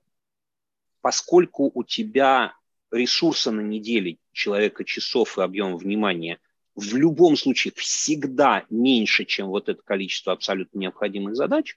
поскольку 1.00 1.70
у 1.74 1.82
тебя 1.82 2.54
ресурса 2.90 3.50
на 3.50 3.60
неделе 3.60 4.18
человека 4.32 4.84
часов 4.84 5.38
и 5.38 5.42
объем 5.42 5.76
внимания– 5.76 6.38
в 6.78 6.94
любом 6.94 7.36
случае 7.36 7.72
всегда 7.74 8.64
меньше, 8.70 9.24
чем 9.24 9.48
вот 9.48 9.68
это 9.68 9.82
количество 9.82 10.32
абсолютно 10.32 10.78
необходимых 10.78 11.34
задач, 11.34 11.76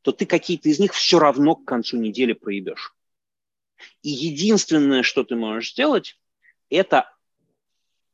то 0.00 0.12
ты 0.12 0.24
какие-то 0.24 0.70
из 0.70 0.78
них 0.78 0.94
все 0.94 1.18
равно 1.18 1.56
к 1.56 1.66
концу 1.66 1.98
недели 1.98 2.32
проебешь. 2.32 2.94
И 4.02 4.08
единственное, 4.08 5.02
что 5.02 5.24
ты 5.24 5.36
можешь 5.36 5.72
сделать, 5.72 6.18
это 6.70 7.13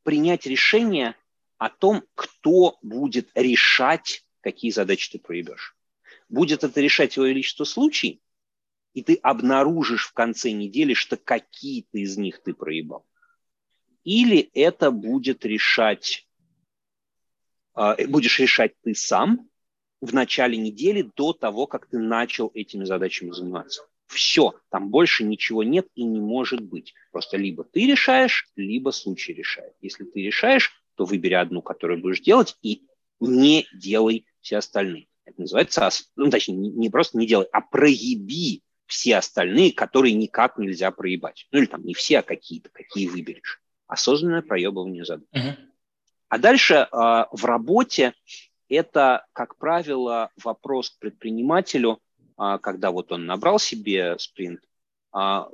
принять 0.02 0.46
решение 0.46 1.14
о 1.58 1.68
том, 1.68 2.04
кто 2.14 2.78
будет 2.82 3.30
решать, 3.34 4.24
какие 4.40 4.70
задачи 4.70 5.12
ты 5.12 5.18
проебешь. 5.18 5.76
Будет 6.28 6.64
это 6.64 6.80
решать 6.80 7.14
твое 7.14 7.30
величество 7.30 7.64
случай, 7.64 8.22
и 8.94 9.02
ты 9.02 9.16
обнаружишь 9.16 10.06
в 10.06 10.12
конце 10.12 10.50
недели, 10.50 10.94
что 10.94 11.16
какие-то 11.16 11.98
из 11.98 12.16
них 12.16 12.42
ты 12.42 12.54
проебал 12.54 13.04
или 14.04 14.50
это 14.54 14.90
будет 14.90 15.44
решать, 15.44 16.26
а, 17.74 17.96
будешь 18.08 18.38
решать 18.38 18.74
ты 18.82 18.94
сам 18.94 19.48
в 20.00 20.14
начале 20.14 20.56
недели 20.56 21.10
до 21.16 21.32
того, 21.32 21.66
как 21.66 21.86
ты 21.86 21.98
начал 21.98 22.50
этими 22.54 22.84
задачами 22.84 23.30
заниматься. 23.30 23.86
Все, 24.10 24.54
там 24.70 24.90
больше 24.90 25.22
ничего 25.22 25.62
нет 25.62 25.86
и 25.94 26.02
не 26.02 26.20
может 26.20 26.60
быть. 26.60 26.94
Просто 27.12 27.36
либо 27.36 27.62
ты 27.62 27.86
решаешь, 27.86 28.48
либо 28.56 28.90
случай 28.90 29.32
решает. 29.32 29.74
Если 29.80 30.04
ты 30.04 30.20
решаешь, 30.20 30.72
то 30.96 31.04
выбери 31.04 31.34
одну, 31.34 31.62
которую 31.62 32.00
будешь 32.00 32.20
делать, 32.20 32.56
и 32.60 32.82
не 33.20 33.68
делай 33.72 34.26
все 34.40 34.56
остальные. 34.56 35.06
Это 35.24 35.42
называется, 35.42 35.88
ну, 36.16 36.28
точнее, 36.28 36.56
не 36.56 36.90
просто 36.90 37.18
не 37.18 37.26
делай, 37.26 37.46
а 37.52 37.60
проеби 37.60 38.62
все 38.86 39.16
остальные, 39.16 39.74
которые 39.74 40.14
никак 40.14 40.58
нельзя 40.58 40.90
проебать. 40.90 41.46
Ну 41.52 41.60
или 41.60 41.66
там 41.66 41.84
не 41.84 41.94
все, 41.94 42.18
а 42.18 42.22
какие-то, 42.22 42.68
какие 42.70 43.06
выберешь. 43.06 43.62
Осознанное 43.86 44.42
проебывание 44.42 45.04
задач. 45.04 45.28
Uh-huh. 45.32 45.56
А 46.28 46.38
дальше 46.38 46.74
э, 46.74 46.86
в 46.90 47.44
работе 47.44 48.14
это, 48.68 49.24
как 49.32 49.56
правило, 49.56 50.30
вопрос 50.42 50.90
к 50.90 50.98
предпринимателю, 50.98 52.00
когда 52.62 52.90
вот 52.90 53.12
он 53.12 53.26
набрал 53.26 53.58
себе 53.58 54.18
спринт, 54.18 54.60
э, 55.14 55.44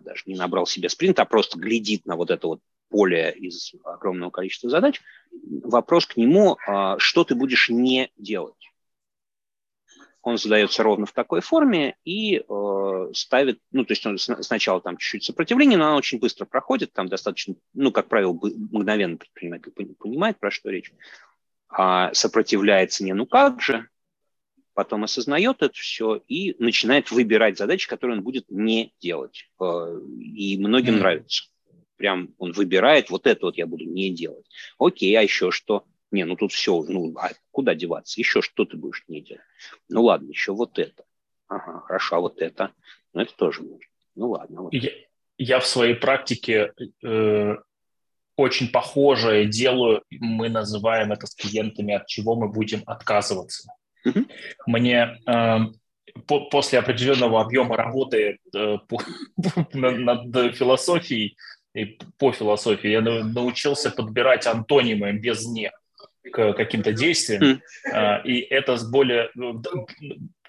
даже 0.00 0.22
не 0.26 0.36
набрал 0.36 0.66
себе 0.66 0.88
спринт, 0.88 1.18
а 1.18 1.24
просто 1.24 1.58
глядит 1.58 2.06
на 2.06 2.16
вот 2.16 2.30
это 2.30 2.46
вот 2.46 2.60
поле 2.88 3.32
из 3.32 3.74
огромного 3.84 4.30
количества 4.30 4.70
задач, 4.70 5.00
вопрос 5.62 6.06
к 6.06 6.16
нему, 6.16 6.56
э, 6.56 6.96
что 6.98 7.24
ты 7.24 7.34
будешь 7.34 7.68
не 7.68 8.10
делать? 8.16 8.70
Он 10.22 10.38
задается 10.38 10.82
ровно 10.82 11.04
в 11.04 11.12
такой 11.12 11.42
форме 11.42 11.96
и 12.06 12.42
ставит, 13.12 13.60
ну, 13.72 13.84
то 13.84 13.92
есть 13.92 14.06
он 14.06 14.16
сначала 14.16 14.80
там 14.80 14.96
чуть-чуть 14.96 15.24
сопротивление, 15.24 15.76
но 15.76 15.88
оно 15.88 15.96
очень 15.96 16.18
быстро 16.18 16.46
проходит, 16.46 16.94
там 16.94 17.08
достаточно, 17.08 17.56
ну, 17.74 17.92
как 17.92 18.08
правило, 18.08 18.32
мгновенно 18.32 19.18
предприниматель 19.18 19.70
понимает, 19.98 20.38
про 20.38 20.50
что 20.50 20.70
речь, 20.70 20.90
а 21.68 22.14
сопротивляется 22.14 23.04
не 23.04 23.12
ну 23.12 23.26
как 23.26 23.60
же, 23.60 23.86
потом 24.74 25.04
осознает 25.04 25.62
это 25.62 25.74
все 25.74 26.22
и 26.28 26.54
начинает 26.58 27.10
выбирать 27.10 27.56
задачи, 27.56 27.88
которые 27.88 28.18
он 28.18 28.24
будет 28.24 28.50
не 28.50 28.92
делать. 29.00 29.48
Э, 29.60 29.98
и 30.20 30.58
многим 30.58 30.96
mm. 30.96 30.98
нравится. 30.98 31.44
Прям 31.96 32.34
он 32.38 32.52
выбирает, 32.52 33.08
вот 33.10 33.26
это 33.26 33.46
вот 33.46 33.56
я 33.56 33.66
буду 33.66 33.84
не 33.84 34.10
делать. 34.10 34.46
Окей, 34.78 35.16
а 35.16 35.22
еще 35.22 35.50
что? 35.50 35.84
Не, 36.10 36.24
ну 36.24 36.36
тут 36.36 36.52
все, 36.52 36.82
ну 36.82 37.14
а 37.16 37.30
куда 37.50 37.74
деваться? 37.74 38.20
Еще 38.20 38.42
что 38.42 38.64
ты 38.64 38.76
будешь 38.76 39.04
не 39.08 39.20
делать? 39.20 39.42
Ну 39.88 40.04
ладно, 40.04 40.30
еще 40.30 40.52
вот 40.52 40.78
это. 40.78 41.04
Ага, 41.48 41.80
хорошо, 41.86 42.16
а 42.16 42.20
вот 42.20 42.42
это. 42.42 42.72
Ну 43.12 43.22
это 43.22 43.34
тоже 43.36 43.62
можно. 43.62 43.86
Ну 44.16 44.30
ладно. 44.30 44.62
Вот. 44.62 44.74
Я, 44.74 44.90
я 45.38 45.60
в 45.60 45.66
своей 45.66 45.94
практике 45.94 46.72
э, 47.02 47.56
очень 48.36 48.68
похожее 48.68 49.46
делаю. 49.46 50.02
Мы 50.10 50.48
называем 50.48 51.12
это 51.12 51.26
с 51.26 51.34
клиентами, 51.34 51.94
от 51.94 52.06
чего 52.06 52.34
мы 52.34 52.48
будем 52.48 52.82
отказываться. 52.86 53.68
Мне 54.66 55.18
э, 55.26 55.58
по, 56.26 56.48
после 56.48 56.78
определенного 56.78 57.40
объема 57.40 57.76
работы 57.76 58.38
э, 58.54 58.78
по, 58.88 59.00
над, 59.72 59.98
над 59.98 60.56
философией 60.56 61.36
и 61.74 61.98
по 62.18 62.32
философии 62.32 62.88
я 62.88 63.00
научился 63.00 63.90
подбирать 63.90 64.46
антонимы 64.46 65.12
без 65.12 65.44
«не» 65.46 65.72
к 66.32 66.52
каким-то 66.54 66.92
действиям, 66.92 67.60
mm. 67.86 68.22
и 68.24 68.40
это 68.40 68.76
с 68.76 68.88
более... 68.88 69.30
Ну, 69.34 69.60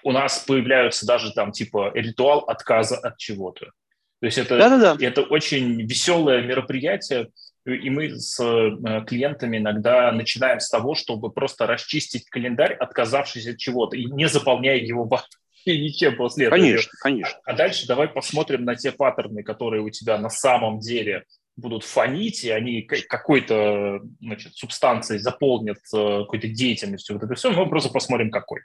у 0.02 0.12
нас 0.12 0.38
появляются 0.38 1.04
даже 1.04 1.32
там 1.32 1.50
типа 1.52 1.90
ритуал 1.94 2.40
отказа 2.46 2.96
от 2.96 3.18
чего-то. 3.18 3.72
То 4.20 4.26
есть 4.26 4.38
это, 4.38 4.56
Да-да-да. 4.56 4.96
это 5.04 5.22
очень 5.22 5.82
веселое 5.82 6.42
мероприятие, 6.42 7.28
и 7.66 7.90
мы 7.90 8.10
с 8.10 8.40
э, 8.40 9.04
клиентами 9.06 9.58
иногда 9.58 10.12
начинаем 10.12 10.60
с 10.60 10.68
того, 10.68 10.94
чтобы 10.94 11.30
просто 11.30 11.66
расчистить 11.66 12.28
календарь, 12.28 12.74
отказавшись 12.74 13.46
от 13.46 13.58
чего-то, 13.58 13.96
и 13.96 14.04
не 14.04 14.28
заполняя 14.28 14.78
его 14.78 15.04
вообще 15.04 15.26
ничем 15.66 16.16
после 16.16 16.46
этого. 16.46 16.60
Конечно, 16.60 16.92
конечно. 17.00 17.38
А 17.44 17.54
дальше 17.54 17.86
давай 17.86 18.08
посмотрим 18.08 18.64
на 18.64 18.76
те 18.76 18.92
паттерны, 18.92 19.42
которые 19.42 19.82
у 19.82 19.90
тебя 19.90 20.16
на 20.18 20.30
самом 20.30 20.78
деле 20.78 21.24
будут 21.56 21.84
фонить, 21.84 22.44
и 22.44 22.50
они 22.50 22.82
какой-то 22.82 24.00
значит, 24.20 24.54
субстанцией 24.54 25.18
заполнят 25.18 25.78
э, 25.92 26.20
какой-то 26.20 26.48
деятельностью. 26.48 27.16
Вот 27.16 27.24
это 27.24 27.34
все, 27.34 27.50
мы 27.50 27.68
просто 27.68 27.90
посмотрим, 27.90 28.30
какой. 28.30 28.60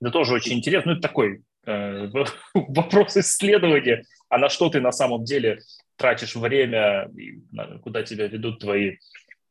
Это 0.00 0.10
тоже 0.12 0.34
очень 0.34 0.58
интересно. 0.58 0.92
Ну, 0.92 0.98
это 0.98 1.08
такой 1.08 1.42
э, 1.66 2.08
вопрос 2.54 3.16
исследования, 3.16 4.04
а 4.30 4.38
на 4.38 4.48
что 4.48 4.70
ты 4.70 4.80
на 4.80 4.92
самом 4.92 5.24
деле 5.24 5.60
тратишь 5.96 6.34
время, 6.34 7.10
куда 7.82 8.02
тебя 8.02 8.26
ведут 8.26 8.60
твои 8.60 8.96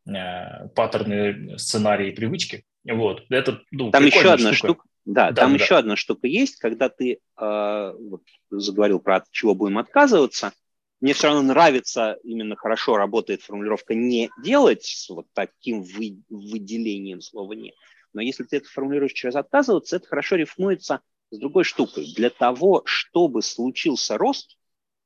э, 0.08 0.68
паттерны, 0.70 1.60
сценарии, 1.60 2.12
привычки. 2.12 2.66
Вот. 2.84 3.24
Это, 3.30 3.62
ну, 3.70 3.92
Там 3.92 4.06
еще 4.06 4.32
одна 4.32 4.54
штука. 4.54 4.82
штука. 4.82 4.84
Да, 5.06 5.32
да, 5.32 5.44
там 5.44 5.56
да. 5.56 5.64
еще 5.64 5.76
одна 5.76 5.96
штука 5.96 6.28
есть, 6.28 6.58
когда 6.58 6.90
ты 6.90 7.20
э, 7.40 7.94
вот, 8.00 8.24
заговорил 8.50 9.00
про 9.00 9.18
от 9.18 9.30
чего 9.30 9.54
будем 9.54 9.78
отказываться– 9.78 10.54
мне 11.02 11.14
все 11.14 11.28
равно 11.28 11.44
нравится, 11.44 12.18
именно 12.24 12.58
хорошо 12.58 12.98
работает 12.98 13.42
формулировка 13.42 13.96
«не 13.96 14.30
делать» 14.44 14.84
с 14.84 15.10
вот 15.10 15.28
таким 15.34 15.82
вы, 15.82 16.22
выделением 16.30 17.22
слова 17.22 17.54
«не». 17.54 17.74
Но 18.12 18.22
если 18.22 18.44
ты 18.44 18.58
это 18.58 18.68
формулируешь 18.68 19.14
через 19.14 19.36
«отказываться», 19.36 19.96
это 19.96 20.08
хорошо 20.08 20.36
рифмуется 20.36 21.00
с 21.32 21.38
другой 21.38 21.64
штукой. 21.64 22.12
Для 22.16 22.30
того, 22.30 22.82
чтобы 22.86 23.42
случился 23.42 24.18
рост, 24.18 24.58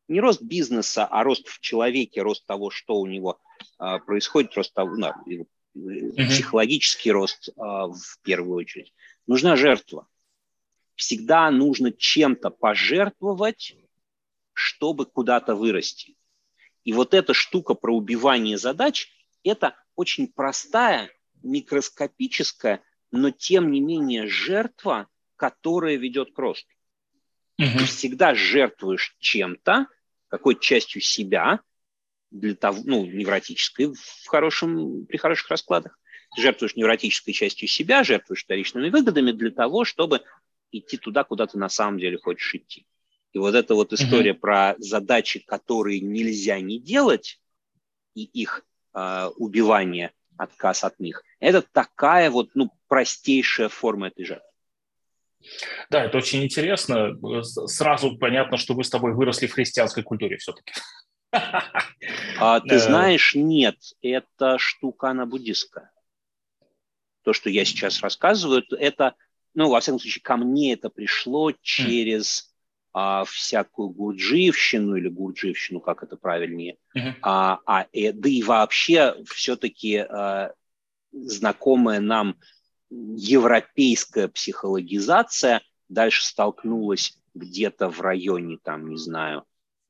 не 0.08 0.20
рост 0.20 0.42
бизнеса, 0.42 1.06
а 1.06 1.24
рост 1.24 1.48
в 1.48 1.60
человеке, 1.60 2.22
рост 2.22 2.46
того, 2.46 2.70
что 2.70 2.96
у 3.00 3.08
него 3.08 3.40
а, 3.78 4.00
происходит, 4.00 4.56
рост 4.56 4.74
того, 4.74 4.96
ну, 4.96 5.14
mm-hmm. 5.76 6.28
психологический 6.28 7.12
рост 7.12 7.50
а, 7.58 7.88
в 7.88 8.20
первую 8.22 8.58
очередь, 8.58 8.94
нужна 9.28 9.56
жертва. 9.56 10.08
Всегда 10.96 11.50
нужно 11.52 11.92
чем-то 11.92 12.50
пожертвовать, 12.50 13.76
чтобы 14.54 15.06
куда-то 15.06 15.56
вырасти. 15.56 16.16
И 16.84 16.94
вот 16.94 17.14
эта 17.14 17.34
штука 17.34 17.74
про 17.74 17.96
убивание 17.96 18.58
задач– 18.58 19.10
это 19.44 19.76
очень 19.96 20.28
простая, 20.28 21.10
микроскопическая, 21.42 22.84
но 23.12 23.32
тем 23.32 23.72
не 23.72 23.80
менее 23.80 24.28
жертва, 24.28 25.08
которая 25.36 25.96
ведет 25.96 26.34
к 26.34 26.40
росту. 26.40 26.74
Угу. 27.60 27.80
Ты 27.80 27.86
всегда 27.86 28.34
жертвуешь 28.34 29.16
чем-то, 29.20 29.88
какой-то 30.34 30.62
частью 30.62 31.00
себя, 31.00 31.60
для 32.32 32.56
того, 32.56 32.82
ну, 32.86 33.06
невротической 33.06 33.94
в 33.94 34.26
хорошем, 34.26 35.06
при 35.06 35.18
хороших 35.18 35.48
раскладах. 35.52 36.00
жертвуешь 36.36 36.76
невротической 36.76 37.36
частью 37.36 37.68
себя, 37.68 38.04
жертвуешь 38.04 38.44
вторичными 38.44 38.90
выгодами 38.90 39.32
для 39.32 39.52
того, 39.52 39.86
чтобы 39.86 40.22
идти 40.72 40.98
туда, 40.98 41.24
куда 41.24 41.46
ты 41.46 41.60
на 41.60 41.70
самом 41.70 42.00
деле 42.00 42.18
хочешь 42.18 42.56
идти. 42.56 42.88
И 43.34 43.38
вот 43.38 43.54
эта 43.54 43.76
вот 43.76 43.94
история 43.94 44.32
mm-hmm. 44.32 44.40
про 44.40 44.76
задачи, 44.80 45.38
которые 45.38 46.00
нельзя 46.00 46.60
не 46.60 46.80
делать, 46.80 47.40
и 48.16 48.24
их 48.24 48.66
э, 48.96 49.30
убивание, 49.36 50.14
отказ 50.36 50.84
от 50.84 51.00
них, 51.00 51.24
это 51.40 51.62
такая 51.62 52.32
вот 52.32 52.50
ну, 52.56 52.72
простейшая 52.88 53.70
форма 53.70 54.08
этой 54.08 54.26
жертвы. 54.26 54.50
Да, 55.90 56.04
это 56.04 56.18
очень 56.18 56.44
интересно. 56.44 57.12
Сразу 57.44 58.18
понятно, 58.18 58.58
что 58.58 58.74
вы 58.74 58.84
с 58.84 58.90
тобой 58.90 59.14
выросли 59.14 59.48
в 59.48 59.54
христианской 59.54 60.04
культуре 60.04 60.38
все-таки. 60.38 60.74
А, 61.32 62.60
ты 62.62 62.80
знаешь, 62.80 63.36
нет, 63.36 63.78
это 64.02 64.58
штука, 64.58 65.10
она 65.10 65.26
буддистская. 65.26 65.92
То, 67.24 67.34
что 67.34 67.50
я 67.50 67.66
сейчас 67.66 68.02
рассказываю, 68.02 68.64
это, 68.78 69.16
ну, 69.54 69.70
во 69.70 69.80
всяком 69.80 70.00
случае, 70.00 70.22
ко 70.22 70.38
мне 70.38 70.74
это 70.74 70.90
пришло 70.90 71.52
через 71.62 72.54
а, 72.94 73.24
всякую 73.26 73.90
гурджиевщину 73.90 74.96
или 74.96 75.08
гурджиевщину, 75.10 75.80
как 75.80 76.04
это 76.04 76.16
правильнее, 76.16 76.78
uh-huh. 76.96 77.14
а, 77.24 77.60
а, 77.66 77.88
э, 77.92 78.12
да 78.12 78.30
и 78.30 78.44
вообще 78.44 79.16
все-таки 79.26 79.98
а, 79.98 80.54
знакомая 81.12 82.00
нам 82.00 82.38
европейская 83.16 84.28
психологизация 84.28 85.62
дальше 85.90 86.26
столкнулась 86.26 87.18
где-то 87.34 87.90
в 87.90 88.02
районе, 88.02 88.58
там, 88.62 88.90
не 88.90 88.98
знаю, 88.98 89.44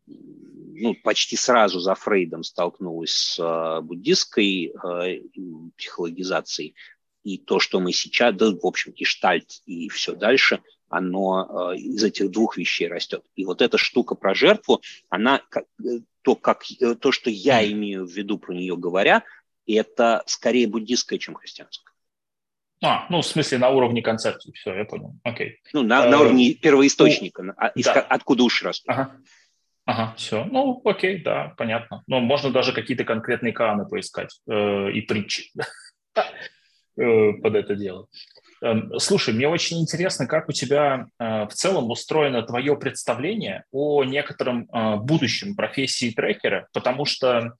ну, 0.05 0.95
почти 1.03 1.35
сразу 1.35 1.79
за 1.79 1.95
Фрейдом 1.95 2.43
столкнулась 2.43 3.13
с 3.13 3.39
э, 3.39 3.81
буддистской 3.81 4.73
э, 4.73 5.21
психологизацией. 5.77 6.75
И 7.23 7.37
то, 7.37 7.59
что 7.59 7.79
мы 7.79 7.93
сейчас, 7.93 8.35
да, 8.35 8.51
в 8.51 8.65
общем, 8.65 8.91
гештальт 8.91 9.61
и 9.65 9.87
все 9.89 10.15
дальше– 10.15 10.61
оно 10.93 11.71
э, 11.73 11.77
из 11.77 12.03
этих 12.03 12.29
двух 12.29 12.55
вещей 12.55 12.87
растет. 12.87 13.23
И 13.35 13.45
вот 13.45 13.63
эта 13.63 13.79
штука 13.79 14.13
про 14.13 14.35
жертву, 14.35 14.81
она, 15.09 15.41
то, 16.21 16.35
как, 16.35 16.63
то, 16.99 17.11
что 17.11 17.31
я 17.31 17.67
имею 17.71 18.05
в 18.05 18.11
виду 18.11 18.37
про 18.37 18.53
нее 18.53 18.77
говоря, 18.77 19.23
это 19.65 20.23
скорее 20.27 20.67
буддистское, 20.67 21.17
чем 21.17 21.33
христианское. 21.33 21.92
А, 22.83 23.05
ну, 23.09 23.21
в 23.21 23.25
смысле, 23.25 23.59
на 23.59 23.69
уровне 23.69 24.01
концепции, 24.01 24.51
все, 24.51 24.75
я 24.75 24.83
понял, 24.83 25.15
окей. 25.23 25.61
Ну, 25.71 25.83
на, 25.83 26.05
на 26.05 26.19
уровне 26.19 26.53
первоисточника, 26.53 27.41
ну, 27.41 27.53
из, 27.75 27.85
да. 27.85 28.01
откуда 28.01 28.43
уши 28.43 28.65
растут. 28.65 28.89
Ага. 28.89 29.15
Ага, 29.85 30.13
все. 30.17 30.43
Ну, 30.45 30.81
окей, 30.83 31.21
да, 31.21 31.53
понятно. 31.57 32.03
Но 32.07 32.19
можно 32.19 32.51
даже 32.51 32.73
какие-то 32.73 33.05
конкретные 33.05 33.53
каны 33.53 33.85
поискать 33.85 34.37
э, 34.49 34.91
и 34.91 35.01
притчи 35.01 35.51
э, 36.15 37.33
под 37.41 37.55
это 37.55 37.75
дело. 37.75 38.07
Эм, 38.61 38.97
слушай, 38.99 39.33
мне 39.33 39.47
очень 39.47 39.81
интересно, 39.81 40.27
как 40.27 40.49
у 40.49 40.53
тебя 40.53 41.07
э, 41.19 41.45
в 41.47 41.53
целом 41.53 41.89
устроено 41.89 42.43
твое 42.43 42.77
представление 42.77 43.63
о 43.71 44.03
некотором 44.03 44.69
э, 44.71 44.97
будущем 44.97 45.55
профессии 45.55 46.11
трекера, 46.11 46.67
потому 46.73 47.05
что 47.05 47.53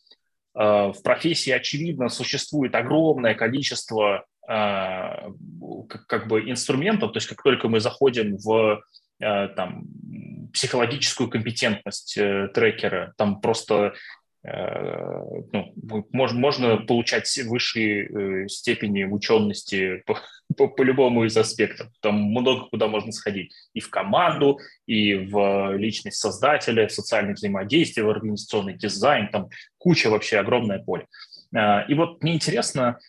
в 0.56 0.98
профессии, 1.04 1.50
очевидно, 1.50 2.10
существует 2.10 2.76
огромное 2.76 3.34
количество 3.34 4.28
как 4.46 6.28
бы 6.28 6.50
инструментов, 6.50 7.14
то 7.14 7.18
есть 7.18 7.28
как 7.28 7.42
только 7.42 7.70
мы 7.70 7.80
заходим 7.80 8.38
в 8.38 8.82
там, 9.20 9.86
психологическую 10.54 11.30
компетентность 11.30 12.16
трекера, 12.54 13.14
там 13.18 13.40
просто 13.40 13.94
Э, 14.46 15.22
ну, 15.54 15.74
можно, 16.12 16.40
можно 16.40 16.78
получать 16.78 17.34
высшие 17.46 18.08
э, 18.44 18.48
степени 18.50 19.06
учености 19.06 20.04
по, 20.06 20.20
по, 20.58 20.68
по 20.68 20.82
любому 20.82 21.24
из 21.24 21.36
аспектов. 21.38 21.88
Там 22.02 22.16
много 22.22 22.68
куда 22.68 22.88
можно 22.88 23.12
сходить. 23.12 23.54
И 23.74 23.80
в 23.80 23.90
команду, 23.90 24.60
и 24.86 25.16
в 25.16 25.76
личность 25.78 26.18
создателя, 26.18 26.88
в 26.88 26.92
социальное 26.92 27.36
взаимодействие, 27.36 28.06
в 28.06 28.10
организационный 28.10 28.74
дизайн. 28.74 29.30
Там 29.30 29.50
куча 29.78 30.10
вообще, 30.10 30.40
огромное 30.40 30.80
поле. 30.80 31.08
Э, 31.56 31.88
и 31.88 31.94
вот 31.94 32.22
мне 32.22 32.36
интересно, 32.36 33.00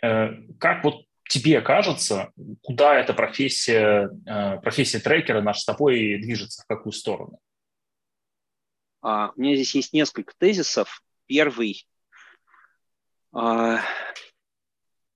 как 0.00 0.84
вот 0.84 1.04
тебе 1.28 1.60
кажется, 1.60 2.32
куда 2.62 2.98
эта 2.98 3.14
профессия, 3.14 4.10
профессия 4.62 4.98
трекера 4.98 5.40
наша 5.40 5.60
с 5.60 5.64
тобой 5.64 6.18
движется, 6.20 6.62
в 6.62 6.66
какую 6.66 6.92
сторону? 6.92 7.38
А, 9.02 9.32
у 9.34 9.40
меня 9.40 9.54
здесь 9.54 9.74
есть 9.74 9.92
несколько 9.92 10.32
тезисов. 10.36 11.02
Первый. 11.26 11.86
А, 13.32 13.80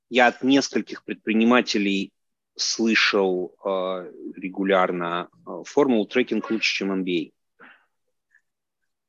я 0.09 0.29
от 0.29 0.43
нескольких 0.43 1.05
предпринимателей 1.05 2.13
слышал 2.57 3.55
а, 3.65 4.07
регулярно 4.37 5.29
формулу 5.65 6.07
трекинг 6.07 6.51
лучше, 6.51 6.77
чем 6.77 7.03
MBA. 7.03 7.33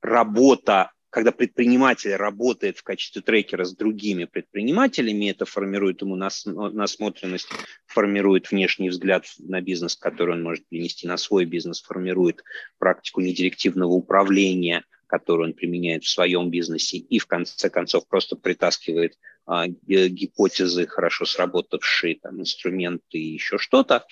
Работа 0.02 0.92
когда 1.16 1.32
предприниматель 1.32 2.14
работает 2.14 2.78
в 2.78 2.84
качестве 2.84 3.22
трекера 3.22 3.64
с 3.64 3.74
другими 3.74 4.26
предпринимателями, 4.26 5.32
это 5.32 5.46
формирует 5.46 6.02
ему 6.02 6.18
нас, 6.18 6.46
насмотренность, 6.46 7.48
формирует 7.86 8.52
внешний 8.52 8.90
взгляд 8.90 9.24
на 9.40 9.62
бизнес, 9.62 9.96
который 9.96 10.36
он 10.36 10.44
может 10.44 10.68
перенести 10.68 11.08
на 11.08 11.16
свой 11.16 11.46
бизнес, 11.46 11.82
формирует 11.82 12.44
практику 12.80 13.22
недирективного 13.22 13.94
управления, 13.94 14.84
которую 15.08 15.48
он 15.48 15.54
применяет 15.54 16.04
в 16.04 16.10
своем 16.10 16.50
бизнесе, 16.50 16.98
и 16.98 17.18
в 17.18 17.28
конце 17.28 17.70
концов 17.70 18.10
просто 18.10 18.36
притаскивает 18.36 19.18
а, 19.46 19.68
гипотезы, 19.68 20.86
хорошо 20.86 21.24
сработавшие, 21.24 22.20
там, 22.22 22.42
инструменты 22.42 23.18
и 23.18 23.36
еще 23.36 23.58
что-то, 23.58 24.06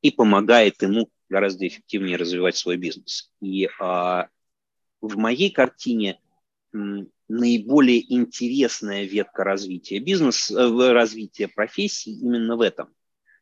и 0.00 0.10
помогает 0.10 0.80
ему 0.80 1.10
гораздо 1.28 1.66
эффективнее 1.66 2.16
развивать 2.16 2.56
свой 2.56 2.78
бизнес. 2.78 3.30
И 3.42 3.68
а, 3.78 4.28
в 5.00 5.16
моей 5.16 5.50
картине 5.50 6.20
наиболее 6.72 8.12
интересная 8.12 9.04
ветка 9.04 9.44
развития 9.44 9.98
бизнеса, 10.00 10.60
э, 10.60 10.92
развития 10.92 11.48
профессии 11.48 12.12
именно 12.12 12.56
в 12.56 12.60
этом. 12.60 12.88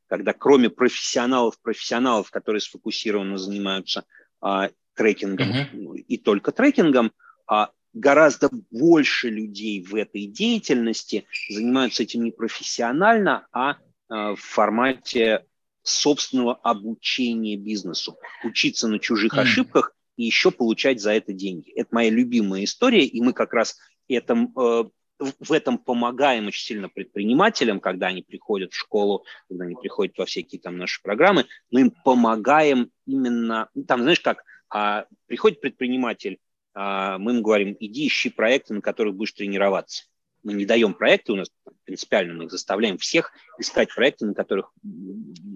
Когда 0.06 0.32
кроме 0.32 0.70
профессионалов, 0.70 1.60
профессионалов, 1.60 2.30
которые 2.30 2.60
сфокусированно 2.60 3.36
занимаются 3.36 4.04
а, 4.40 4.70
трекингом 4.94 5.50
uh-huh. 5.50 5.96
и 5.96 6.16
только 6.16 6.52
трекингом, 6.52 7.12
а 7.46 7.72
гораздо 7.92 8.48
больше 8.70 9.28
людей 9.28 9.82
в 9.82 9.94
этой 9.94 10.26
деятельности 10.26 11.26
занимаются 11.50 12.04
этим 12.04 12.24
не 12.24 12.30
профессионально, 12.30 13.46
а, 13.52 13.76
а 14.08 14.34
в 14.34 14.40
формате 14.40 15.44
собственного 15.82 16.54
обучения 16.54 17.56
бизнесу. 17.56 18.18
Учиться 18.44 18.88
на 18.88 18.98
чужих 18.98 19.34
uh-huh. 19.34 19.42
ошибках 19.42 19.94
и 20.18 20.24
еще 20.24 20.50
получать 20.50 21.00
за 21.00 21.12
это 21.12 21.32
деньги. 21.32 21.70
Это 21.70 21.94
моя 21.94 22.10
любимая 22.10 22.64
история, 22.64 23.04
и 23.04 23.20
мы 23.22 23.32
как 23.32 23.54
раз 23.54 23.78
этом, 24.08 24.52
э, 24.58 24.84
в 25.18 25.52
этом 25.52 25.78
помогаем 25.78 26.48
очень 26.48 26.64
сильно 26.64 26.88
предпринимателям, 26.88 27.78
когда 27.78 28.08
они 28.08 28.22
приходят 28.22 28.72
в 28.72 28.76
школу, 28.76 29.24
когда 29.48 29.64
они 29.64 29.76
приходят 29.76 30.18
во 30.18 30.26
всякие 30.26 30.60
там 30.60 30.76
наши 30.76 31.00
программы, 31.02 31.46
мы 31.70 31.82
им 31.82 31.92
помогаем 32.04 32.90
именно, 33.06 33.70
ну, 33.74 33.84
там, 33.84 34.02
знаешь, 34.02 34.20
как 34.20 34.42
а, 34.70 35.06
приходит 35.26 35.60
предприниматель, 35.60 36.38
а, 36.74 37.18
мы 37.18 37.36
им 37.36 37.42
говорим, 37.42 37.76
иди 37.78 38.08
ищи 38.08 38.28
проекты, 38.28 38.74
на 38.74 38.80
которых 38.80 39.14
будешь 39.14 39.32
тренироваться 39.32 40.04
мы 40.48 40.54
не 40.54 40.64
даем 40.64 40.94
проекты, 40.94 41.32
у 41.32 41.36
нас 41.36 41.50
принципиально 41.84 42.32
мы 42.32 42.44
их 42.44 42.50
заставляем 42.50 42.96
всех 42.96 43.32
искать 43.58 43.94
проекты, 43.94 44.24
на 44.24 44.32
которых 44.32 44.72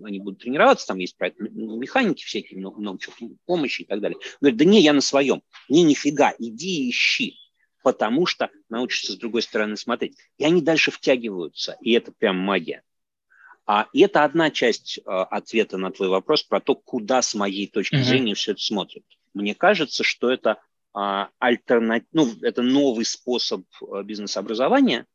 они 0.05 0.19
будут 0.19 0.41
тренироваться, 0.41 0.87
там 0.87 0.99
есть 0.99 1.17
проекты 1.17 1.49
механики 1.49 2.23
всякие, 2.23 2.61
много, 2.61 2.79
много 2.79 2.99
чего, 3.01 3.15
помощи 3.47 3.83
и 3.83 3.85
так 3.87 4.01
далее. 4.01 4.19
Говорит, 4.43 4.59
да 4.59 4.65
не, 4.67 4.83
я 4.83 4.93
на 4.93 5.01
своем. 5.01 5.43
Не, 5.71 5.83
нифига, 5.83 6.35
иди 6.39 6.91
ищи, 6.91 7.39
потому 7.83 8.27
что 8.27 8.51
научишься 8.69 9.13
с 9.13 9.17
другой 9.17 9.41
стороны 9.41 9.79
смотреть. 9.79 10.19
И 10.37 10.45
они 10.45 10.61
дальше 10.61 10.91
втягиваются, 10.91 11.79
и 11.81 11.93
это 11.93 12.13
прям 12.13 12.37
магия. 12.37 12.83
А 13.65 13.89
это 13.95 14.25
одна 14.25 14.51
часть 14.51 14.99
э, 14.99 15.01
ответа 15.07 15.79
на 15.79 15.91
твой 15.91 16.09
вопрос 16.09 16.43
про 16.43 16.61
то, 16.61 16.75
куда 16.75 17.23
с 17.23 17.35
моей 17.35 17.67
точки 17.67 17.95
mm-hmm. 17.95 18.03
зрения 18.03 18.35
все 18.35 18.53
это 18.53 18.61
смотрит. 18.61 19.05
Мне 19.33 19.55
кажется, 19.55 20.05
что 20.05 20.31
это 20.31 20.51
а, 20.51 20.59
альтернатив, 20.95 22.09
ну, 22.13 22.31
это 22.43 22.63
новый 22.63 23.05
способ 23.05 23.65
э, 23.81 24.03
бизнес-образования, 24.03 25.07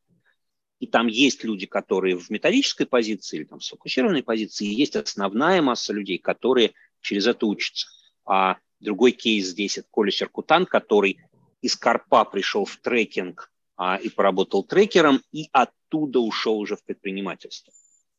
и 0.80 0.88
там 0.88 1.08
есть 1.08 1.44
люди, 1.44 1.66
которые 1.66 2.18
в 2.18 2.30
методической 2.30 2.86
позиции 2.86 3.38
или 3.38 3.44
там 3.46 3.60
в 3.60 3.66
сфокусированной 3.66 4.24
позиции, 4.24 4.68
и 4.68 4.76
есть 4.76 4.96
основная 4.96 5.62
масса 5.62 5.94
людей, 5.94 6.18
которые 6.18 6.74
через 7.02 7.28
это 7.28 7.46
учатся. 7.46 7.88
А 8.26 8.58
другой 8.80 9.12
кейс 9.12 9.48
здесь– 9.48 9.78
это 9.80 9.88
Коля 9.90 10.12
Серкутан, 10.12 10.66
который 10.66 11.20
из 11.62 11.76
Карпа 11.76 12.26
пришел 12.26 12.66
в 12.66 12.78
трекинг 12.78 13.52
а, 13.76 13.98
и 13.98 14.10
поработал 14.10 14.64
трекером, 14.64 15.22
и 15.32 15.50
оттуда 15.52 16.20
ушел 16.20 16.60
уже 16.60 16.76
в 16.76 16.84
предпринимательство. 16.84 17.74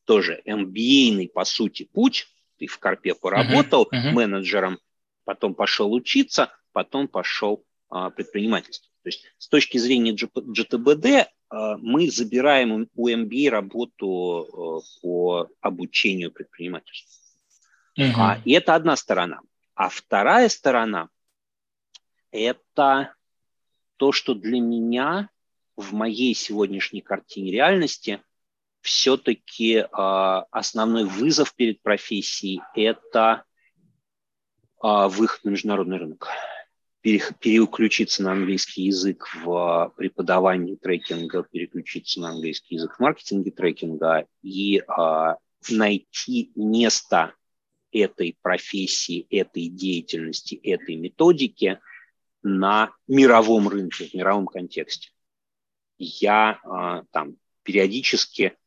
Тоже 0.05 0.41
MBA, 0.45 1.29
по 1.29 1.45
сути, 1.45 1.89
путь. 1.91 2.27
Ты 2.57 2.67
в 2.67 2.77
Карпе 2.79 3.15
поработал 3.15 3.83
uh-huh, 3.83 3.95
uh-huh. 3.95 4.11
менеджером, 4.11 4.79
потом 5.23 5.53
пошел 5.53 5.93
учиться, 5.93 6.51
потом 6.79 7.09
пошел 7.09 7.65
а, 7.89 8.09
предпринимательство. 8.09 8.89
То 9.03 9.09
есть 9.09 9.25
с 9.37 9.49
точки 9.49 9.77
зрения 9.77 10.13
GTBD 10.13 11.25
а, 11.49 11.75
мы 11.75 12.09
забираем 12.09 12.87
у 12.95 13.09
MBA 13.09 13.49
работу 13.49 14.47
а, 14.47 15.01
по 15.01 15.49
обучению 15.59 16.31
предпринимательству. 16.31 17.09
А, 17.97 18.39
и 18.45 18.53
это 18.53 18.75
одна 18.75 18.95
сторона. 18.95 19.41
А 19.75 19.89
вторая 19.89 20.47
сторона– 20.47 21.09
это 22.31 23.13
то, 23.97 24.13
что 24.13 24.33
для 24.33 24.61
меня 24.61 25.29
в 25.75 25.91
моей 25.93 26.33
сегодняшней 26.33 27.01
картине 27.01 27.51
реальности 27.51 28.23
все-таки 28.79 29.85
основной 29.91 31.03
вызов 31.03 31.53
перед 31.55 31.81
профессией– 31.81 32.61
это 32.73 33.43
выход 34.81 35.43
на 35.43 35.49
международный 35.49 35.97
рынок 35.97 36.29
переключиться 37.01 38.23
на 38.23 38.33
английский 38.33 38.83
язык 38.83 39.29
в 39.43 39.93
преподавании 39.95 40.75
трекинга, 40.75 41.43
переключиться 41.43 42.19
на 42.19 42.29
английский 42.29 42.75
язык 42.75 42.95
в 42.95 42.99
маркетинге 42.99 43.51
трекинга 43.51 44.27
и 44.41 44.83
а, 44.87 45.37
найти 45.69 46.51
место 46.55 47.33
этой 47.91 48.37
профессии, 48.41 49.25
этой 49.29 49.67
деятельности, 49.69 50.55
этой 50.55 50.95
методики 50.95 51.79
на 52.43 52.91
мировом 53.07 53.69
рынке, 53.69 54.05
в 54.05 54.13
мировом 54.13 54.47
контексте. 54.47 55.11
Я 55.97 56.59
а, 56.63 57.03
там 57.11 57.37
периодически 57.63 58.57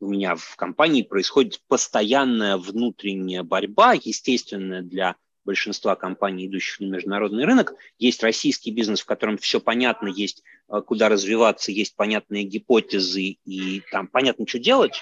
у 0.00 0.08
меня 0.08 0.34
в 0.36 0.56
компании 0.56 1.02
происходит 1.02 1.60
постоянная 1.66 2.56
внутренняя 2.56 3.42
борьба, 3.42 3.94
естественная 3.94 4.82
для 4.82 5.16
большинства 5.44 5.96
компаний, 5.96 6.46
идущих 6.46 6.80
на 6.80 6.86
международный 6.86 7.44
рынок. 7.44 7.74
Есть 7.98 8.22
российский 8.22 8.70
бизнес, 8.70 9.00
в 9.00 9.06
котором 9.06 9.38
все 9.38 9.60
понятно, 9.60 10.08
есть 10.08 10.42
э, 10.68 10.80
куда 10.80 11.08
развиваться, 11.08 11.72
есть 11.72 11.96
понятные 11.96 12.44
гипотезы, 12.44 13.38
и 13.44 13.82
там 13.90 14.08
понятно, 14.08 14.46
что 14.46 14.58
делать, 14.58 15.00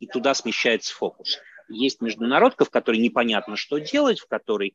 и 0.00 0.06
туда 0.06 0.34
смещается 0.34 0.94
фокус. 0.94 1.38
Есть 1.68 2.00
международка, 2.00 2.64
в 2.64 2.70
которой 2.70 2.98
непонятно, 2.98 3.56
что 3.56 3.78
делать, 3.78 4.20
в 4.20 4.26
которой 4.26 4.74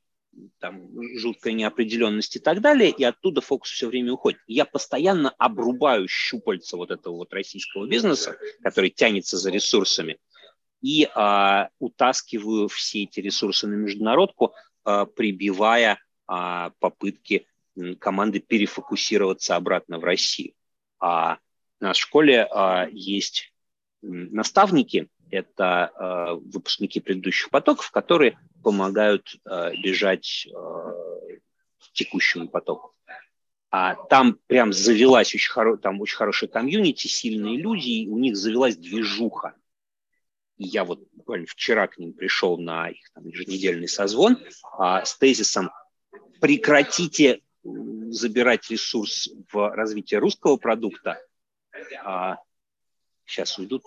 там 0.60 0.90
жуткая 1.18 1.54
неопределенность 1.54 2.36
и 2.36 2.40
так 2.40 2.62
далее, 2.62 2.92
и 2.92 3.04
оттуда 3.04 3.42
фокус 3.42 3.70
все 3.70 3.88
время 3.88 4.14
уходит. 4.14 4.40
Я 4.48 4.66
постоянно 4.66 5.32
обрубаю 5.38 6.08
щупальца 6.08 6.78
вот 6.78 6.92
этого 6.92 7.16
вот 7.16 7.34
российского 7.34 7.88
бизнеса, 7.88 8.38
который 8.62 8.90
тянется 8.90 9.38
за 9.38 9.52
ресурсами, 9.52 10.18
и 10.82 11.10
а, 11.14 11.70
утаскиваю 11.80 12.68
все 12.70 13.04
эти 13.04 13.20
ресурсы 13.20 13.68
на 13.68 13.74
международку, 13.74 14.54
прибивая 15.16 16.00
а, 16.28 16.72
попытки 16.80 17.48
команды 18.00 18.40
перефокусироваться 18.40 19.56
обратно 19.56 20.00
в 20.00 20.04
Россию. 20.04 20.54
А 21.00 21.38
на 21.80 21.94
школе 21.94 22.50
есть 22.92 23.54
наставники, 24.02 25.10
это 25.32 25.92
э, 25.94 26.34
выпускники 26.52 27.00
предыдущих 27.00 27.50
потоков, 27.50 27.92
которые 27.92 28.40
помогают 28.64 29.36
э, 29.46 29.76
бежать 29.76 30.48
э, 30.48 31.38
текущему 31.94 32.48
потоку. 32.48 32.96
А 33.72 33.96
там 33.96 34.40
прям 34.48 34.74
завелась 34.74 35.34
очень, 35.36 35.52
хоро... 35.52 35.78
там 35.78 36.02
очень 36.02 36.18
хорошая 36.18 36.50
комьюнити, 36.50 37.08
сильные 37.08 37.58
люди, 37.58 37.90
и 37.90 38.10
у 38.10 38.18
них 38.18 38.36
завелась 38.36 38.76
движуха. 38.76 39.54
И 40.60 40.66
я 40.66 40.84
вот 40.84 41.00
буквально 41.14 41.48
вчера 41.48 41.88
к 41.88 41.98
ним 41.98 42.14
пришел 42.14 42.58
на 42.58 42.90
их 42.90 43.10
там, 43.14 43.26
еженедельный 43.26 43.88
созвон 43.88 44.38
а, 44.78 45.04
с 45.06 45.18
тезисом 45.18 45.72
«прекратите 46.42 47.42
забирать 47.64 48.70
ресурс 48.70 49.30
в 49.52 49.74
развитие 49.74 50.20
русского 50.20 50.58
продукта». 50.58 51.18
А, 52.04 52.38
сейчас 53.26 53.58
уйдут 53.58 53.84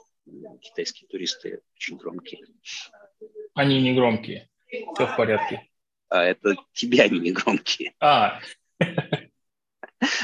китайские 0.62 1.08
туристы 1.08 1.60
очень 1.76 1.98
громкие. 1.98 2.40
Они 3.54 3.82
не 3.82 3.92
громкие. 3.92 4.48
Все 4.66 5.06
в 5.06 5.16
порядке. 5.16 5.68
А 6.08 6.24
это 6.24 6.54
тебя 6.72 7.04
они 7.04 7.20
не 7.20 7.32
громкие. 7.32 7.94
А. 8.00 8.40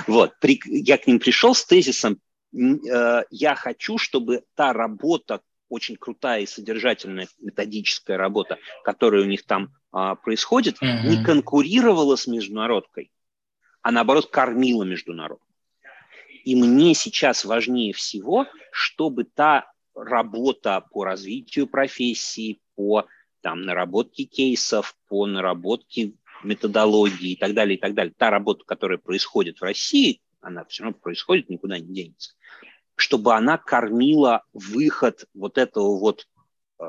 Вот, 0.08 0.40
при, 0.40 0.60
я 0.64 0.98
к 0.98 1.06
ним 1.06 1.20
пришел 1.20 1.54
с 1.54 1.64
тезисом, 1.64 2.20
э, 2.52 3.22
я 3.30 3.54
хочу, 3.54 3.96
чтобы 3.96 4.42
та 4.56 4.72
работа, 4.72 5.40
очень 5.68 5.96
крутая 5.96 6.42
и 6.42 6.46
содержательная 6.46 7.28
методическая 7.40 8.16
работа, 8.16 8.58
которая 8.84 9.22
у 9.22 9.26
них 9.26 9.44
там 9.44 9.74
а, 9.92 10.14
происходит, 10.14 10.76
угу. 10.76 10.86
не 10.86 11.22
конкурировала 11.22 12.16
с 12.16 12.26
международкой, 12.26 13.10
а 13.82 13.90
наоборот 13.90 14.30
кормила 14.30 14.84
международ. 14.84 15.40
И 16.44 16.54
мне 16.54 16.94
сейчас 16.94 17.44
важнее 17.44 17.92
всего, 17.92 18.46
чтобы 18.72 19.24
та 19.24 19.70
работа 19.94 20.84
по 20.92 21.04
развитию 21.04 21.66
профессии, 21.66 22.60
по 22.74 23.06
там, 23.40 23.62
наработке 23.62 24.24
кейсов, 24.24 24.96
по 25.08 25.26
наработке 25.26 26.14
методологии 26.42 27.32
и 27.32 27.36
так 27.36 27.54
далее, 27.54 27.76
и 27.76 27.80
так 27.80 27.94
далее. 27.94 28.14
Та 28.16 28.30
работа, 28.30 28.64
которая 28.64 28.98
происходит 28.98 29.58
в 29.58 29.62
России, 29.62 30.20
она 30.40 30.64
все 30.64 30.84
равно 30.84 30.98
происходит, 30.98 31.48
никуда 31.48 31.78
не 31.78 31.92
денется. 31.92 32.34
Чтобы 32.98 33.34
она 33.34 33.58
кормила 33.58 34.42
выход 34.52 35.26
вот 35.32 35.56
этого 35.56 35.98
вот 35.98 36.26
э, 36.80 36.84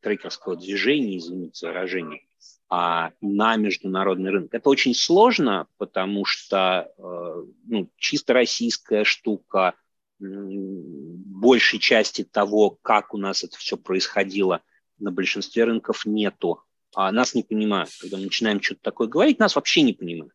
трекерского 0.00 0.54
движения, 0.54 1.16
извините 1.16 1.60
за 1.60 1.68
выражение, 1.68 2.26
а, 2.68 3.12
на 3.22 3.56
международный 3.56 4.30
рынок. 4.30 4.52
Это 4.52 4.68
очень 4.68 4.94
сложно, 4.94 5.66
потому 5.78 6.26
что 6.26 6.92
э, 6.98 7.44
ну, 7.64 7.90
чисто 7.96 8.34
российская 8.34 9.04
штука, 9.04 9.74
большей 10.18 11.78
части 11.78 12.22
того, 12.24 12.78
как 12.82 13.14
у 13.14 13.18
нас 13.18 13.42
это 13.42 13.56
все 13.56 13.76
происходило 13.76 14.62
на 14.98 15.10
большинстве 15.10 15.64
рынков 15.64 16.04
нету. 16.04 16.62
А 16.94 17.10
нас 17.12 17.34
не 17.34 17.42
понимают. 17.42 17.90
Когда 18.00 18.18
мы 18.18 18.24
начинаем 18.24 18.62
что-то 18.62 18.80
такое 18.82 19.08
говорить, 19.08 19.38
нас 19.38 19.56
вообще 19.56 19.82
не 19.82 19.94
понимают. 19.94 20.32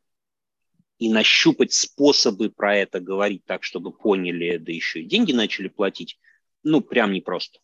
И 1.01 1.09
нащупать 1.09 1.73
способы 1.73 2.51
про 2.51 2.77
это 2.77 2.99
говорить 2.99 3.43
так, 3.45 3.63
чтобы 3.63 3.91
поняли, 3.91 4.57
да 4.57 4.71
еще 4.71 5.01
и 5.01 5.05
деньги 5.05 5.31
начали 5.31 5.67
платить, 5.67 6.19
ну, 6.61 6.79
прям 6.81 7.11
непросто. 7.11 7.57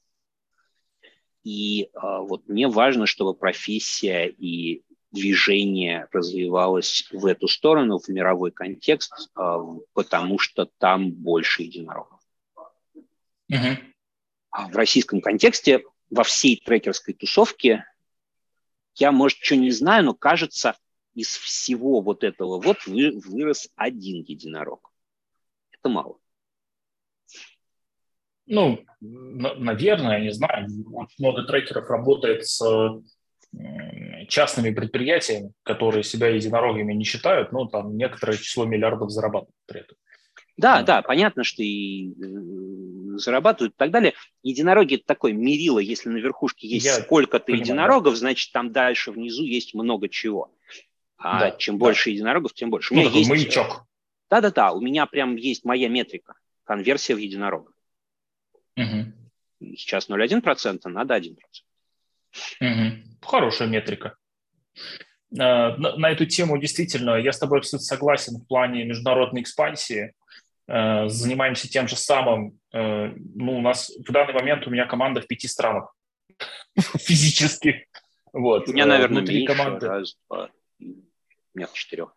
И 1.44 1.92
а, 1.94 2.22
вот 2.22 2.48
мне 2.48 2.68
важно, 2.68 3.06
чтобы 3.06 3.36
профессия 3.36 4.26
и 4.26 4.82
движение 5.12 6.08
развивалось 6.12 7.08
в 7.12 7.28
эту 7.28 7.48
сторону, 7.48 8.00
в 8.00 8.08
мировой 8.08 8.50
контекст, 8.50 9.30
а, 9.36 9.60
потому 9.94 10.40
что 10.40 10.66
там 10.80 11.12
больше 11.12 11.62
единорогов. 11.62 12.20
Угу. 12.96 13.78
А 14.50 14.68
в 14.68 14.76
российском 14.76 15.22
контексте 15.22 15.84
во 16.10 16.24
всей 16.24 16.60
трекерской 16.60 17.14
тусовке 17.14 17.86
я, 18.96 19.12
может, 19.12 19.38
что 19.38 19.56
не 19.56 19.70
знаю, 19.70 20.06
но 20.06 20.16
кажется, 20.16 20.76
из 21.18 21.36
всего 21.36 22.00
вот 22.02 22.24
этого 22.24 22.62
вот 22.62 22.86
вы, 22.86 23.20
вырос 23.26 23.70
один 23.76 24.22
единорог. 24.22 24.94
Это 25.72 25.90
мало. 25.90 26.20
Ну, 28.46 28.80
наверное, 29.02 30.20
я 30.20 30.24
не 30.24 30.32
знаю. 30.32 30.68
Очень 30.94 31.26
много 31.26 31.44
трекеров 31.44 31.90
работает 31.90 32.46
с 32.46 32.62
частными 34.28 34.72
предприятиями, 34.72 35.54
которые 35.64 36.04
себя 36.04 36.28
единорогами 36.28 36.94
не 36.94 37.04
считают, 37.04 37.52
но 37.52 37.66
там 37.66 37.98
некоторое 37.98 38.38
число 38.38 38.66
миллиардов 38.66 39.10
зарабатывают 39.10 39.56
при 39.66 39.82
этом. 39.82 39.98
Да, 40.58 40.84
да, 40.84 41.02
понятно, 41.02 41.44
что 41.44 41.64
и 41.64 42.12
э, 42.12 43.18
зарабатывают 43.18 43.74
и 43.74 43.78
так 43.78 43.92
далее. 43.92 44.14
Единороги 44.44 44.96
это 44.96 45.06
такое 45.06 45.34
мерило, 45.34 45.80
если 45.80 46.10
на 46.10 46.18
верхушке 46.18 46.68
есть 46.68 46.92
сколько-то 47.04 47.52
единорогов, 47.52 48.16
значит 48.16 48.52
там 48.52 48.72
дальше 48.72 49.12
внизу 49.12 49.44
есть 49.44 49.74
много 49.74 50.10
чего. 50.10 50.52
А 51.18 51.40
да, 51.40 51.52
чем 51.52 51.78
да. 51.78 51.86
больше 51.86 52.12
единорогов, 52.12 52.54
тем 52.54 52.70
больше. 52.70 52.94
У 52.94 52.98
ну, 52.98 53.04
меня 53.04 53.12
есть... 53.12 53.30
маячок. 53.30 53.86
Да-да-да, 54.30 54.72
у 54.72 54.82
меня 54.82 55.06
прям 55.06 55.36
есть 55.36 55.66
моя 55.66 55.90
метрика, 55.90 56.36
конверсия 56.64 57.16
в 57.16 57.18
единорога. 57.18 57.72
Угу. 58.76 59.76
Сейчас 59.76 60.10
0,1%, 60.10 60.88
надо 60.90 61.18
1%. 61.18 61.38
Угу. 62.62 63.04
Хорошая 63.22 63.68
метрика. 63.68 64.16
Э, 65.32 65.76
на, 65.78 65.96
на 65.98 66.12
эту 66.12 66.26
тему 66.26 66.58
действительно 66.58 67.16
я 67.16 67.32
с 67.32 67.40
тобой 67.40 67.60
абсолютно 67.60 67.86
согласен 67.86 68.38
в 68.38 68.48
плане 68.48 68.86
международной 68.86 69.42
экспансии. 69.42 70.14
Э, 70.68 71.08
занимаемся 71.08 71.70
тем 71.70 71.88
же 71.88 71.96
самым. 71.96 72.60
Э, 72.74 73.14
ну, 73.36 73.58
у 73.58 73.62
нас 73.62 73.92
в 73.98 74.12
данный 74.12 74.34
момент 74.34 74.68
у 74.68 74.70
меня 74.70 74.86
команда 74.86 75.22
в 75.22 75.28
пяти 75.28 75.48
странах 75.48 75.94
физически. 76.78 77.88
Вот. 78.34 78.68
У 78.68 78.74
меня, 78.74 78.86
наверное, 78.86 79.24
меньше, 79.24 79.46
команды. 79.46 79.88
раз, 79.88 80.18
два, 80.30 80.50
в 81.66 81.74
четырех. 81.74 82.16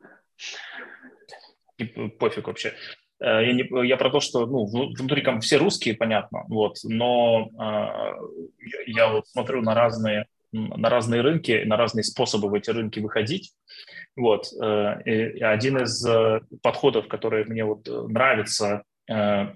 И 1.79 1.85
пофиг 1.85 2.47
вообще. 2.47 2.75
Я, 3.21 3.53
не, 3.53 3.87
я 3.87 3.97
про 3.97 4.11
то, 4.11 4.21
что 4.21 4.47
ну, 4.47 4.65
внутри 4.67 5.23
все 5.41 5.59
русские, 5.59 5.95
понятно, 5.95 6.45
вот, 6.49 6.79
но 6.85 7.51
э, 7.53 8.83
я 8.87 9.09
вот 9.09 9.29
смотрю 9.29 9.61
на 9.61 9.75
разные 9.75 10.27
на 10.53 10.89
разные 10.89 11.21
рынки, 11.21 11.63
на 11.65 11.77
разные 11.77 12.05
способы 12.05 12.49
в 12.49 12.55
эти 12.55 12.71
рынки 12.71 12.99
выходить. 12.99 13.53
Вот. 14.17 14.47
Э, 14.61 15.01
и 15.05 15.43
один 15.43 15.79
из 15.79 16.05
э, 16.05 16.41
подходов, 16.63 17.09
который 17.09 17.45
мне 17.45 17.65
вот 17.65 17.87
нравится 17.87 18.83
э, 19.09 19.47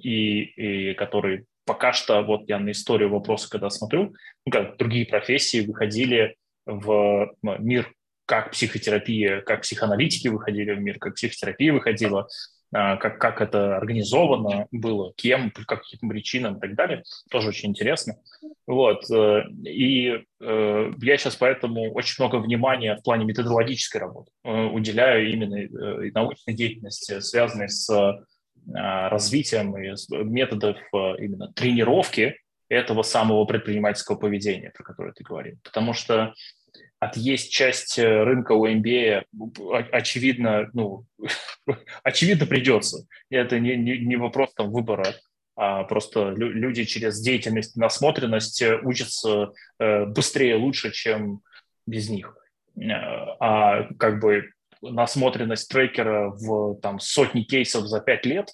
и, 0.00 0.42
и 0.42 0.94
который 0.94 1.46
пока 1.64 1.92
что, 1.92 2.22
вот 2.22 2.48
я 2.48 2.58
на 2.58 2.72
историю 2.72 3.10
вопроса, 3.10 3.48
когда 3.48 3.70
смотрю, 3.70 4.14
ну, 4.44 4.52
как 4.52 4.76
другие 4.78 5.06
профессии 5.06 5.64
выходили 5.64 6.36
в 6.66 7.32
мир, 7.42 7.92
как 8.26 8.52
психотерапия, 8.52 9.40
как 9.42 9.62
психоаналитики 9.62 10.28
выходили 10.28 10.72
в 10.72 10.80
мир, 10.80 10.98
как 10.98 11.14
психотерапия 11.14 11.72
выходила, 11.72 12.28
а, 12.74 12.96
как, 12.96 13.18
как 13.18 13.42
это 13.42 13.76
организовано 13.76 14.66
было, 14.70 15.12
кем, 15.14 15.50
по 15.50 15.62
каким 15.64 16.08
причинам 16.08 16.56
и 16.56 16.60
так 16.60 16.74
далее. 16.74 17.02
Тоже 17.30 17.48
очень 17.48 17.68
интересно. 17.70 18.16
Вот. 18.66 19.10
Э, 19.10 19.42
и 19.64 20.24
э, 20.40 20.92
я 21.02 21.16
сейчас 21.18 21.36
поэтому 21.36 21.92
очень 21.92 22.16
много 22.18 22.36
внимания 22.36 22.96
в 22.96 23.02
плане 23.02 23.26
методологической 23.26 24.00
работы 24.00 24.30
э, 24.44 24.50
уделяю 24.50 25.30
именно 25.30 26.10
научной 26.14 26.54
деятельности, 26.54 27.20
связанной 27.20 27.68
с 27.68 27.90
развитием 28.64 29.74
методов 30.32 30.76
именно 30.92 31.52
тренировки 31.52 32.36
этого 32.68 33.02
самого 33.02 33.44
предпринимательского 33.44 34.14
поведения, 34.16 34.70
про 34.70 34.84
которое 34.84 35.12
ты 35.12 35.24
говорил. 35.24 35.56
Потому 35.64 35.94
что 35.94 36.32
отъесть 37.02 37.50
часть 37.50 37.98
э, 37.98 38.22
рынка 38.22 38.52
у 38.52 38.64
MBA, 38.64 39.24
очевидно, 39.90 40.70
ну, 40.72 41.04
очевидно 42.04 42.46
придется. 42.46 43.08
И 43.28 43.34
это 43.34 43.58
не, 43.58 43.76
не, 43.76 43.98
не 43.98 44.14
вопрос 44.14 44.54
там 44.54 44.70
выбора, 44.70 45.16
а 45.56 45.82
просто 45.82 46.30
люди 46.30 46.84
через 46.84 47.20
деятельность, 47.20 47.76
насмотренность 47.76 48.62
э, 48.62 48.78
учатся 48.84 49.50
э, 49.80 50.04
быстрее, 50.06 50.54
лучше, 50.54 50.92
чем 50.92 51.40
без 51.88 52.08
них. 52.08 52.36
А 53.40 53.92
как 53.98 54.20
бы 54.20 54.50
насмотренность 54.80 55.68
трекера 55.68 56.30
в 56.30 56.76
там, 56.80 57.00
сотни 57.00 57.42
кейсов 57.42 57.86
за 57.86 58.00
пять 58.00 58.24
лет, 58.24 58.48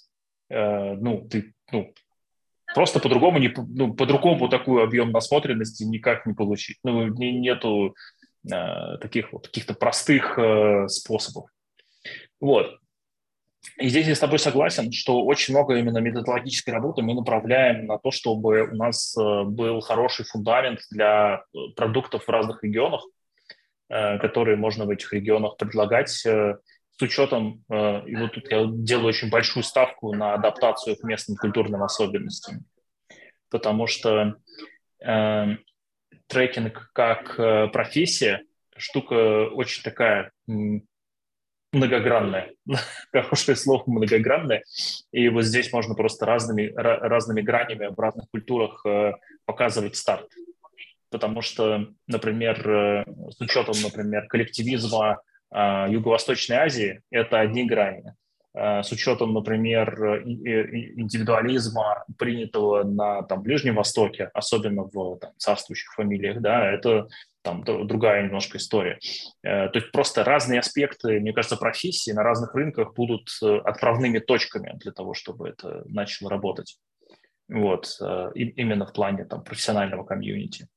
ну, 0.49 1.27
ты 1.29 1.53
ну, 1.71 1.93
просто 2.73 2.99
по-другому 2.99 3.37
не 3.37 3.53
ну, 3.55 3.93
по-другому 3.93 4.49
такой 4.49 4.83
объем 4.83 5.11
насмотренности 5.11 5.83
никак 5.83 6.25
не 6.25 6.33
получить. 6.33 6.79
Ну, 6.83 7.05
нету 7.07 7.95
таких 8.47 9.33
вот 9.33 9.47
каких-то 9.47 9.73
простых 9.73 10.37
э, 10.37 10.87
способов. 10.87 11.49
Вот. 12.39 12.77
И 13.77 13.89
здесь 13.89 14.07
я 14.07 14.15
с 14.15 14.19
тобой 14.19 14.39
согласен, 14.39 14.91
что 14.91 15.25
очень 15.25 15.53
много 15.53 15.75
именно 15.75 15.97
методологической 15.97 16.73
работы 16.73 17.01
мы 17.01 17.13
направляем 17.13 17.85
на 17.85 17.97
то, 17.97 18.11
чтобы 18.11 18.63
у 18.63 18.75
нас 18.75 19.15
э, 19.17 19.43
был 19.43 19.81
хороший 19.81 20.25
фундамент 20.25 20.79
для 20.89 21.43
продуктов 21.75 22.25
в 22.25 22.29
разных 22.29 22.63
регионах, 22.63 23.03
которые 23.89 24.55
можно 24.55 24.85
в 24.85 24.91
этих 24.91 25.11
регионах 25.13 25.57
предлагать 25.57 26.09
с 26.09 26.59
учетом, 27.01 27.63
и 27.71 28.15
вот 28.15 28.33
тут 28.33 28.51
я 28.51 28.67
делаю 28.69 29.07
очень 29.07 29.31
большую 29.31 29.63
ставку 29.63 30.13
на 30.13 30.35
адаптацию 30.35 30.95
к 30.95 31.03
местным 31.03 31.37
культурным 31.37 31.81
особенностям. 31.81 32.65
потому 33.49 33.87
что 33.87 34.35
э, 35.03 35.55
трекинг 36.29 36.91
как 36.93 37.37
э, 37.39 37.67
профессия 37.67 38.43
штука 38.77 39.49
очень 39.49 39.83
такая 39.83 40.31
многогранная, 41.71 42.53
хорошее 43.11 43.57
слово 43.57 43.83
многогранное, 43.87 44.63
и 45.11 45.29
вот 45.29 45.43
здесь 45.43 45.71
можно 45.71 45.95
просто 45.95 46.25
разными, 46.25 46.71
разными 46.75 47.41
гранями 47.41 47.93
в 47.93 47.99
разных 47.99 48.29
культурах 48.31 48.85
э, 48.85 49.13
показывать 49.45 49.95
старт. 49.95 50.29
Потому 51.11 51.41
что, 51.41 51.87
например, 52.07 52.69
э, 52.69 53.05
с 53.31 53.41
учетом, 53.41 53.75
например, 53.83 54.27
коллективизма 54.27 55.21
э, 55.51 55.85
Юго-Восточной 55.89 56.57
Азии, 56.57 57.01
это 57.11 57.39
одни 57.39 57.65
грани. 57.65 58.15
С 58.55 58.91
учетом, 58.91 59.33
например, 59.33 60.23
индивидуализма, 60.25 62.03
принятого 62.17 62.83
на 62.83 63.21
там, 63.21 63.43
Ближнем 63.43 63.75
Востоке, 63.75 64.31
особенно 64.33 64.89
в 64.91 65.17
там, 65.19 65.31
царствующих 65.37 65.93
фамилиях, 65.93 66.41
да, 66.41 66.71
это 66.71 67.07
там 67.41 67.63
другая 67.63 68.23
немножко 68.23 68.57
история. 68.57 68.99
Э, 69.43 69.69
то 69.69 69.79
есть 69.79 69.91
просто 69.91 70.23
разные 70.23 70.59
аспекты, 70.59 71.19
мне 71.19 71.33
кажется, 71.33 71.57
профессии 71.57 72.11
на 72.11 72.23
разных 72.23 72.53
рынках 72.53 72.93
будут 72.93 73.29
э, 73.41 73.57
отправными 73.57 74.19
точками 74.19 74.77
для 74.79 74.91
того, 74.91 75.13
чтобы 75.13 75.49
это 75.49 75.83
начало 75.85 76.29
работать. 76.29 76.77
Вот, 77.47 77.97
э, 78.01 78.31
именно 78.35 78.85
в 78.85 78.93
плане 78.93 79.25
там 79.25 79.43
профессионального 79.43 80.03
комьюнити. 80.03 80.67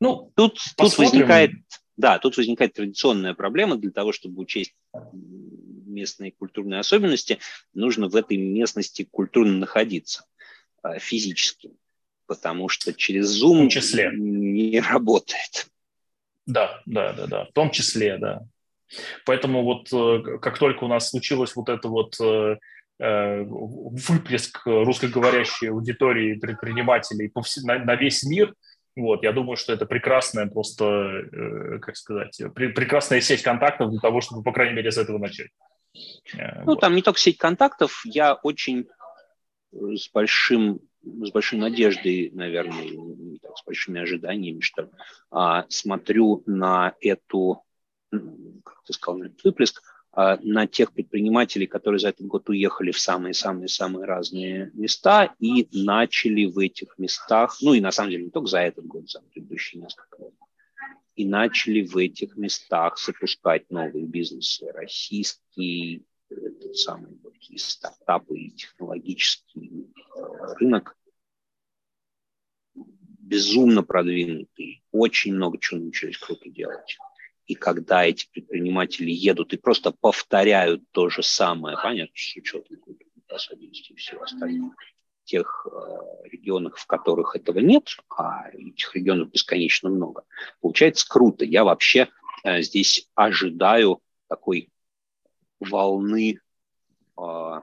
Ну, 0.00 0.32
тут, 0.36 0.58
тут 0.76 0.98
возникает, 0.98 1.52
да, 1.96 2.18
тут 2.18 2.36
возникает 2.36 2.74
традиционная 2.74 3.34
проблема 3.34 3.76
для 3.76 3.90
того, 3.90 4.12
чтобы 4.12 4.42
учесть 4.42 4.74
местные 5.90 6.32
культурные 6.32 6.80
особенности, 6.80 7.38
нужно 7.74 8.08
в 8.08 8.16
этой 8.16 8.36
местности 8.36 9.06
культурно 9.10 9.58
находиться 9.58 10.24
физически, 10.98 11.72
потому 12.26 12.68
что 12.68 12.94
через 12.94 13.42
Zoom 13.42 13.68
числе. 13.68 14.10
не 14.14 14.80
работает. 14.80 15.66
Да, 16.46 16.80
да, 16.86 17.12
да, 17.12 17.26
да, 17.26 17.44
в 17.44 17.52
том 17.52 17.70
числе, 17.70 18.18
да. 18.18 18.46
Поэтому 19.24 19.62
вот 19.62 19.88
э, 19.92 20.38
как 20.38 20.58
только 20.58 20.84
у 20.84 20.88
нас 20.88 21.10
случилось 21.10 21.54
вот 21.54 21.68
это 21.68 21.88
вот 21.88 22.14
э, 22.20 22.56
э, 22.98 23.42
выплеск 23.42 24.66
русскоговорящей 24.66 25.70
аудитории 25.70 26.34
предпринимателей 26.34 27.32
на 27.64 27.94
весь 27.94 28.24
мир, 28.24 28.54
вот, 28.96 29.22
я 29.22 29.32
думаю, 29.32 29.56
что 29.56 29.72
это 29.72 29.86
прекрасная 29.86 30.46
просто, 30.46 31.78
как 31.80 31.96
сказать, 31.96 32.38
прекрасная 32.54 33.20
сеть 33.20 33.42
контактов 33.42 33.90
для 33.90 34.00
того, 34.00 34.20
чтобы, 34.20 34.42
по 34.42 34.52
крайней 34.52 34.74
мере, 34.74 34.90
с 34.90 34.98
этого 34.98 35.18
начать. 35.18 35.50
Ну, 35.94 36.64
вот. 36.66 36.80
там 36.80 36.94
не 36.94 37.02
только 37.02 37.18
сеть 37.18 37.38
контактов, 37.38 38.02
я 38.04 38.34
очень 38.34 38.88
с 39.72 40.08
большим 40.12 40.80
с 41.02 41.30
большой 41.30 41.58
надеждой, 41.58 42.30
наверное, 42.32 43.38
так, 43.40 43.56
с 43.56 43.64
большими 43.64 44.00
ожиданиями, 44.00 44.60
что 44.60 44.90
а, 45.30 45.64
смотрю 45.68 46.42
на 46.46 46.94
эту, 47.00 47.62
как 48.10 48.82
ты 48.84 48.92
сказал, 48.92 49.22
выплеск, 49.42 49.82
а, 50.12 50.38
на 50.42 50.66
тех 50.66 50.92
предпринимателей, 50.92 51.66
которые 51.66 52.00
за 52.00 52.08
этот 52.08 52.26
год 52.26 52.48
уехали 52.48 52.90
в 52.90 52.98
самые-самые-самые 52.98 54.04
разные 54.04 54.70
места 54.74 55.34
и 55.38 55.68
начали 55.72 56.46
в 56.46 56.58
этих 56.58 56.98
местах, 56.98 57.56
ну 57.62 57.74
и 57.74 57.80
на 57.80 57.92
самом 57.92 58.10
деле 58.10 58.24
не 58.24 58.30
только 58.30 58.48
за 58.48 58.60
этот 58.60 58.86
год, 58.86 59.08
за 59.08 59.20
предыдущие 59.20 59.80
несколько 59.80 60.22
лет, 60.22 60.34
и 61.20 61.26
начали 61.26 61.82
в 61.82 61.98
этих 61.98 62.34
местах 62.36 62.98
запускать 62.98 63.70
новые 63.70 64.06
бизнесы, 64.06 64.72
российские, 64.72 66.00
этот 66.30 66.74
самый 66.76 67.20
и 67.50 67.58
стартапы, 67.58 68.38
и 68.38 68.50
технологический 68.52 69.92
э, 70.16 70.20
рынок 70.58 70.96
безумно 72.74 73.82
продвинутый, 73.82 74.82
очень 74.92 75.34
много 75.34 75.58
чего 75.58 75.80
научились 75.80 76.16
круто 76.16 76.48
делать. 76.48 76.96
И 77.44 77.54
когда 77.54 78.06
эти 78.06 78.26
предприниматели 78.32 79.10
едут 79.10 79.52
и 79.52 79.58
просто 79.58 79.92
повторяют 79.92 80.82
то 80.92 81.10
же 81.10 81.22
самое, 81.22 81.76
понятно, 81.82 82.14
с 82.16 82.34
учетом 82.34 82.78
особенностей 83.28 83.92
и 83.92 83.96
всего 83.96 84.22
остального, 84.22 84.74
тех 85.24 85.66
э, 85.70 86.28
регионах, 86.28 86.76
в 86.76 86.86
которых 86.86 87.36
этого 87.36 87.58
нет, 87.58 87.96
а 88.08 88.50
этих 88.50 88.94
регионов 88.94 89.30
бесконечно 89.30 89.88
много, 89.90 90.24
получается 90.60 91.08
круто. 91.08 91.44
Я 91.44 91.64
вообще 91.64 92.08
э, 92.44 92.62
здесь 92.62 93.08
ожидаю 93.14 94.00
такой 94.28 94.70
волны 95.60 96.40
э, 97.16 97.60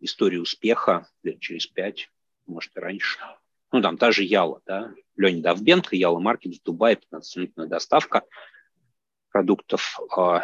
истории 0.00 0.38
успеха 0.38 1.08
лет 1.22 1.40
через 1.40 1.66
пять, 1.66 2.10
может 2.46 2.76
и 2.76 2.80
раньше. 2.80 3.18
Ну, 3.72 3.82
там 3.82 3.98
та 3.98 4.12
же 4.12 4.22
Яла, 4.22 4.60
да, 4.64 4.92
Леня 5.16 5.42
Давбенко, 5.42 5.96
Яла 5.96 6.18
Маркет 6.18 6.54
в 6.54 6.62
Дубае, 6.62 6.98
15-минутная 7.12 7.66
доставка 7.66 8.22
продуктов. 9.30 9.98
Э, 10.16 10.40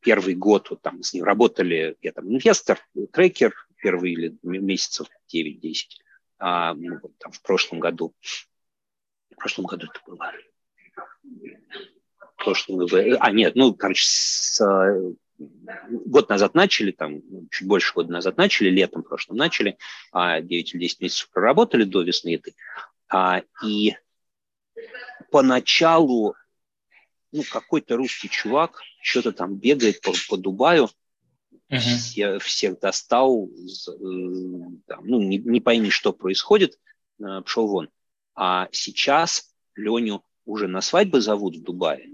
первый 0.00 0.34
год 0.34 0.70
вот 0.70 0.80
там 0.80 1.02
с 1.02 1.12
ним 1.12 1.24
работали, 1.24 1.96
я 2.02 2.12
там 2.12 2.28
инвестор, 2.28 2.78
трекер, 3.12 3.54
первые 3.80 4.14
или 4.14 4.38
месяцев 4.42 5.08
9-10. 5.32 5.74
А, 6.38 6.74
ну, 6.74 6.98
вот, 7.02 7.16
там, 7.18 7.32
в 7.32 7.42
прошлом 7.42 7.80
году, 7.80 8.14
в 9.30 9.36
прошлом 9.36 9.66
году 9.66 9.86
это 9.86 10.00
было, 10.06 10.32
в 12.20 12.44
прошлом 12.44 12.78
году, 12.78 12.96
а 13.18 13.30
нет, 13.32 13.56
ну, 13.56 13.74
короче, 13.74 14.04
с 14.04 14.60
год 15.38 16.28
назад 16.28 16.54
начали, 16.54 16.90
там, 16.90 17.20
чуть 17.50 17.66
больше 17.66 17.94
года 17.94 18.12
назад 18.12 18.36
начали, 18.36 18.70
летом 18.70 19.02
прошлым 19.02 19.38
начали, 19.38 19.78
а 20.12 20.40
9 20.40 20.74
или 20.74 20.80
10 20.80 21.00
месяцев 21.00 21.30
проработали 21.30 21.84
до 21.84 22.02
весны 22.02 22.34
этой. 22.34 22.56
А, 23.08 23.42
и 23.64 23.96
поначалу 25.30 26.34
ну, 27.32 27.42
какой-то 27.50 27.96
русский 27.96 28.28
чувак 28.28 28.80
что-то 29.02 29.32
там 29.32 29.56
бегает 29.56 30.00
по, 30.00 30.12
по 30.28 30.36
Дубаю, 30.36 30.88
uh-huh. 31.70 31.78
все, 31.78 32.38
всех 32.38 32.78
достал, 32.80 33.46
э, 33.46 33.90
там, 34.86 35.06
ну, 35.06 35.22
не, 35.22 35.38
не 35.38 35.60
пойми, 35.60 35.90
что 35.90 36.12
происходит, 36.12 36.78
э, 37.20 37.42
пошел 37.42 37.66
вон. 37.66 37.90
А 38.34 38.68
сейчас 38.72 39.54
Леню 39.74 40.24
уже 40.44 40.68
на 40.68 40.80
свадьбы 40.80 41.20
зовут 41.20 41.56
в 41.56 41.62
Дубае 41.62 42.08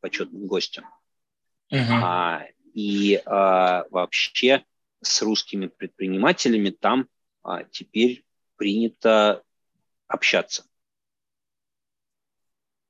почетным 0.00 0.46
гостем. 0.46 0.84
Uh-huh. 1.72 1.86
А, 2.02 2.44
и 2.74 3.20
а, 3.26 3.84
вообще 3.90 4.64
с 5.00 5.22
русскими 5.22 5.66
предпринимателями 5.66 6.70
там 6.70 7.08
а, 7.42 7.64
теперь 7.64 8.24
принято 8.56 9.42
общаться. 10.06 10.64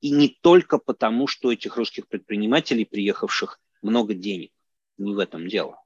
И 0.01 0.11
не 0.11 0.29
только 0.29 0.79
потому, 0.79 1.27
что 1.27 1.53
этих 1.53 1.77
русских 1.77 2.07
предпринимателей, 2.07 2.85
приехавших, 2.85 3.61
много 3.83 4.15
денег. 4.15 4.53
Не 4.97 5.15
в 5.15 5.19
этом 5.19 5.49
дело. 5.49 5.83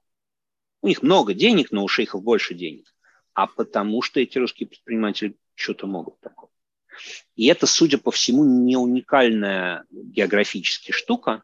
У 0.83 0.87
них 0.89 1.01
много 1.01 1.33
денег, 1.33 1.71
но 1.71 1.83
у 1.83 1.87
шейхов 1.87 2.21
больше 2.21 2.53
денег. 2.53 2.93
А 3.33 3.47
потому 3.47 4.01
что 4.01 4.19
эти 4.19 4.37
русские 4.37 4.67
предприниматели 4.67 5.35
что-то 5.55 5.87
могут 5.87 6.19
такое. 6.19 6.49
И 7.37 7.47
это, 7.47 7.67
судя 7.67 7.97
по 7.97 8.11
всему, 8.11 8.43
не 8.43 8.75
уникальная 8.75 9.85
географическая 9.89 10.91
штука. 10.91 11.43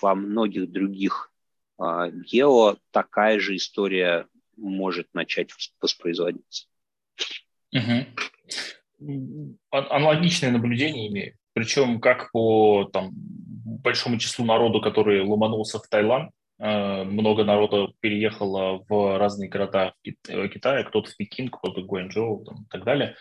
Во 0.00 0.14
многих 0.14 0.72
других 0.72 1.30
а, 1.78 2.08
Гео 2.08 2.78
такая 2.90 3.38
же 3.38 3.54
история 3.54 4.26
может 4.56 5.08
начать 5.12 5.50
воспроизводиться. 5.80 6.66
Угу. 7.70 9.58
Аналогичное 9.70 10.50
наблюдение 10.50 11.08
имею. 11.08 11.36
Причем 11.52 12.00
как 12.00 12.32
по 12.32 12.88
там, 12.90 13.10
большому 13.12 14.18
числу 14.18 14.46
народу, 14.46 14.80
который 14.80 15.20
ломанулся 15.20 15.78
в 15.78 15.86
Таиланд, 15.86 16.30
много 16.64 17.44
народа 17.44 17.88
переехало 18.00 18.84
в 18.88 19.18
разные 19.18 19.50
города 19.50 19.92
Китая, 20.02 20.84
кто-то 20.84 21.10
в 21.10 21.16
Пекин, 21.16 21.50
кто-то 21.50 21.82
в 21.82 21.86
Гуанчжоу 21.86 22.44
там, 22.44 22.62
и 22.62 22.68
так 22.70 22.84
далее. 22.84 23.16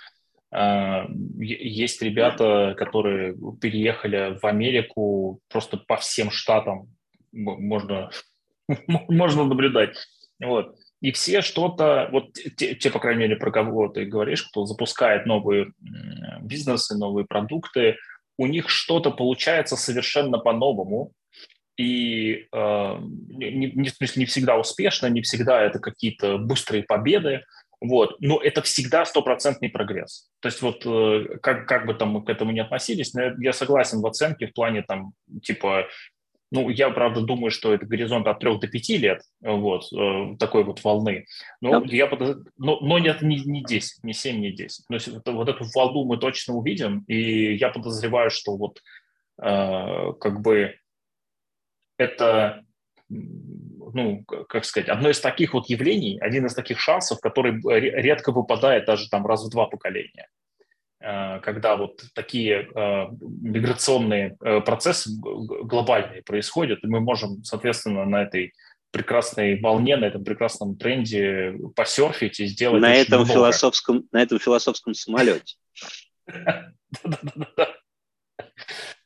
А, 0.51 1.07
есть 1.39 2.01
ребята, 2.01 2.75
которые 2.77 3.35
переехали 3.59 4.37
в 4.39 4.45
Америку 4.45 5.41
просто 5.49 5.77
по 5.77 5.97
всем 5.97 6.31
штатам. 6.31 6.87
Можно 7.31 8.11
можно 8.87 9.45
наблюдать. 9.45 9.97
Вот. 10.39 10.75
И 11.01 11.11
все 11.11 11.41
что-то, 11.41 12.07
вот 12.11 12.33
те, 12.33 12.75
те, 12.75 12.89
по 12.89 12.99
крайней 12.99 13.21
мере, 13.21 13.35
про 13.35 13.51
кого 13.51 13.89
ты 13.89 14.05
говоришь, 14.05 14.43
кто 14.43 14.65
запускает 14.65 15.25
новые 15.25 15.73
бизнесы, 16.41 16.97
новые 16.97 17.25
продукты, 17.25 17.97
у 18.37 18.47
них 18.47 18.69
что-то 18.69 19.11
получается 19.11 19.75
совершенно 19.75 20.37
по-новому, 20.37 21.11
и 21.77 22.47
э, 22.51 22.97
не, 23.29 23.71
не, 23.71 23.89
в 23.89 23.95
смысле, 23.95 24.21
не 24.21 24.25
всегда 24.25 24.57
успешно, 24.57 25.07
не 25.07 25.21
всегда 25.21 25.61
это 25.61 25.79
какие-то 25.79 26.37
быстрые 26.37 26.83
победы, 26.83 27.43
вот, 27.81 28.15
но 28.21 28.39
это 28.41 28.61
всегда 28.61 29.03
стопроцентный 29.05 29.69
прогресс. 29.69 30.29
То 30.39 30.47
есть 30.47 30.61
вот 30.61 30.85
э, 30.85 31.37
как, 31.41 31.67
как 31.67 31.85
бы 31.85 31.93
там 31.93 32.11
мы 32.11 32.23
к 32.23 32.29
этому 32.29 32.51
не 32.51 32.61
относились, 32.61 33.13
но 33.13 33.33
я, 33.39 33.51
согласен 33.51 33.99
в 34.01 34.07
оценке 34.07 34.47
в 34.47 34.53
плане 34.53 34.83
там 34.83 35.13
типа 35.41 35.87
Ну, 36.51 36.69
я, 36.69 36.91
правда, 36.91 37.21
думаю, 37.21 37.51
что 37.51 37.73
это 37.73 37.85
горизонт 37.85 38.27
от 38.27 38.39
3 38.39 38.59
до 38.59 38.67
5 38.67 38.89
лет, 38.89 39.21
вот, 39.41 39.91
э, 39.91 40.37
такой 40.37 40.63
вот 40.63 40.81
волны. 40.83 41.25
Но, 41.59 41.81
да. 41.81 41.95
я 41.95 42.07
подоз... 42.07 42.37
но, 42.57 42.79
но 42.79 42.99
нет, 42.99 43.21
не, 43.21 43.41
не 43.43 43.63
10, 43.63 44.03
не 44.03 44.13
7, 44.13 44.39
не 44.39 44.51
10. 44.51 44.85
Но 44.89 44.97
вот, 45.05 45.27
вот 45.27 45.49
эту 45.49 45.65
волну 45.75 46.05
мы 46.05 46.17
точно 46.17 46.53
увидим, 46.53 47.03
и 47.07 47.55
я 47.55 47.69
подозреваю, 47.69 48.29
что 48.29 48.55
вот 48.55 48.79
э, 49.41 50.13
как 50.21 50.41
бы 50.41 50.75
это, 51.97 52.63
ну, 53.09 54.23
как 54.25 54.65
сказать, 54.65 54.89
одно 54.89 55.09
из 55.09 55.19
таких 55.19 55.53
вот 55.53 55.69
явлений, 55.69 56.19
один 56.19 56.45
из 56.45 56.53
таких 56.53 56.79
шансов, 56.79 57.19
который 57.19 57.59
редко 57.79 58.31
выпадает 58.31 58.85
даже 58.85 59.09
там 59.09 59.25
раз 59.25 59.45
в 59.45 59.49
два 59.49 59.67
поколения. 59.67 60.27
Э, 61.03 61.39
когда 61.41 61.75
вот 61.75 62.01
такие 62.15 62.69
э, 62.73 63.07
миграционные 63.41 64.37
э, 64.41 64.61
процессы 64.61 65.09
глобальные 65.19 66.23
происходят, 66.23 66.81
и 66.83 66.87
мы 66.87 67.01
можем, 67.01 67.43
соответственно, 67.43 68.05
на 68.05 68.23
этой 68.23 68.53
прекрасной 68.91 69.59
волне, 69.59 69.97
на 69.97 70.05
этом 70.05 70.23
прекрасном 70.23 70.77
тренде 70.77 71.55
посерфить 71.75 72.39
и 72.39 72.45
сделать 72.45 72.81
на 72.81 72.93
этом 72.93 73.21
много. 73.21 73.33
философском 73.33 74.07
на 74.13 74.21
этом 74.21 74.39
философском 74.39 74.93
самолете. 74.93 75.57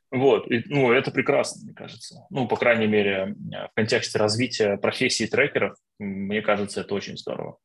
Вот, 0.10 0.46
ну, 0.48 0.92
это 0.92 1.12
прекрасно, 1.12 1.64
мне 1.66 1.74
кажется. 1.74 2.26
Ну, 2.30 2.48
по 2.48 2.56
крайней 2.56 2.88
мере, 2.88 3.36
в 3.50 3.76
контексте 3.76 4.18
развития 4.18 4.78
профессии 4.78 5.26
трекеров, 5.26 5.76
мне 6.00 6.42
кажется, 6.42 6.82
это 6.82 6.96
очень 6.96 7.18
здорово. 7.18 7.58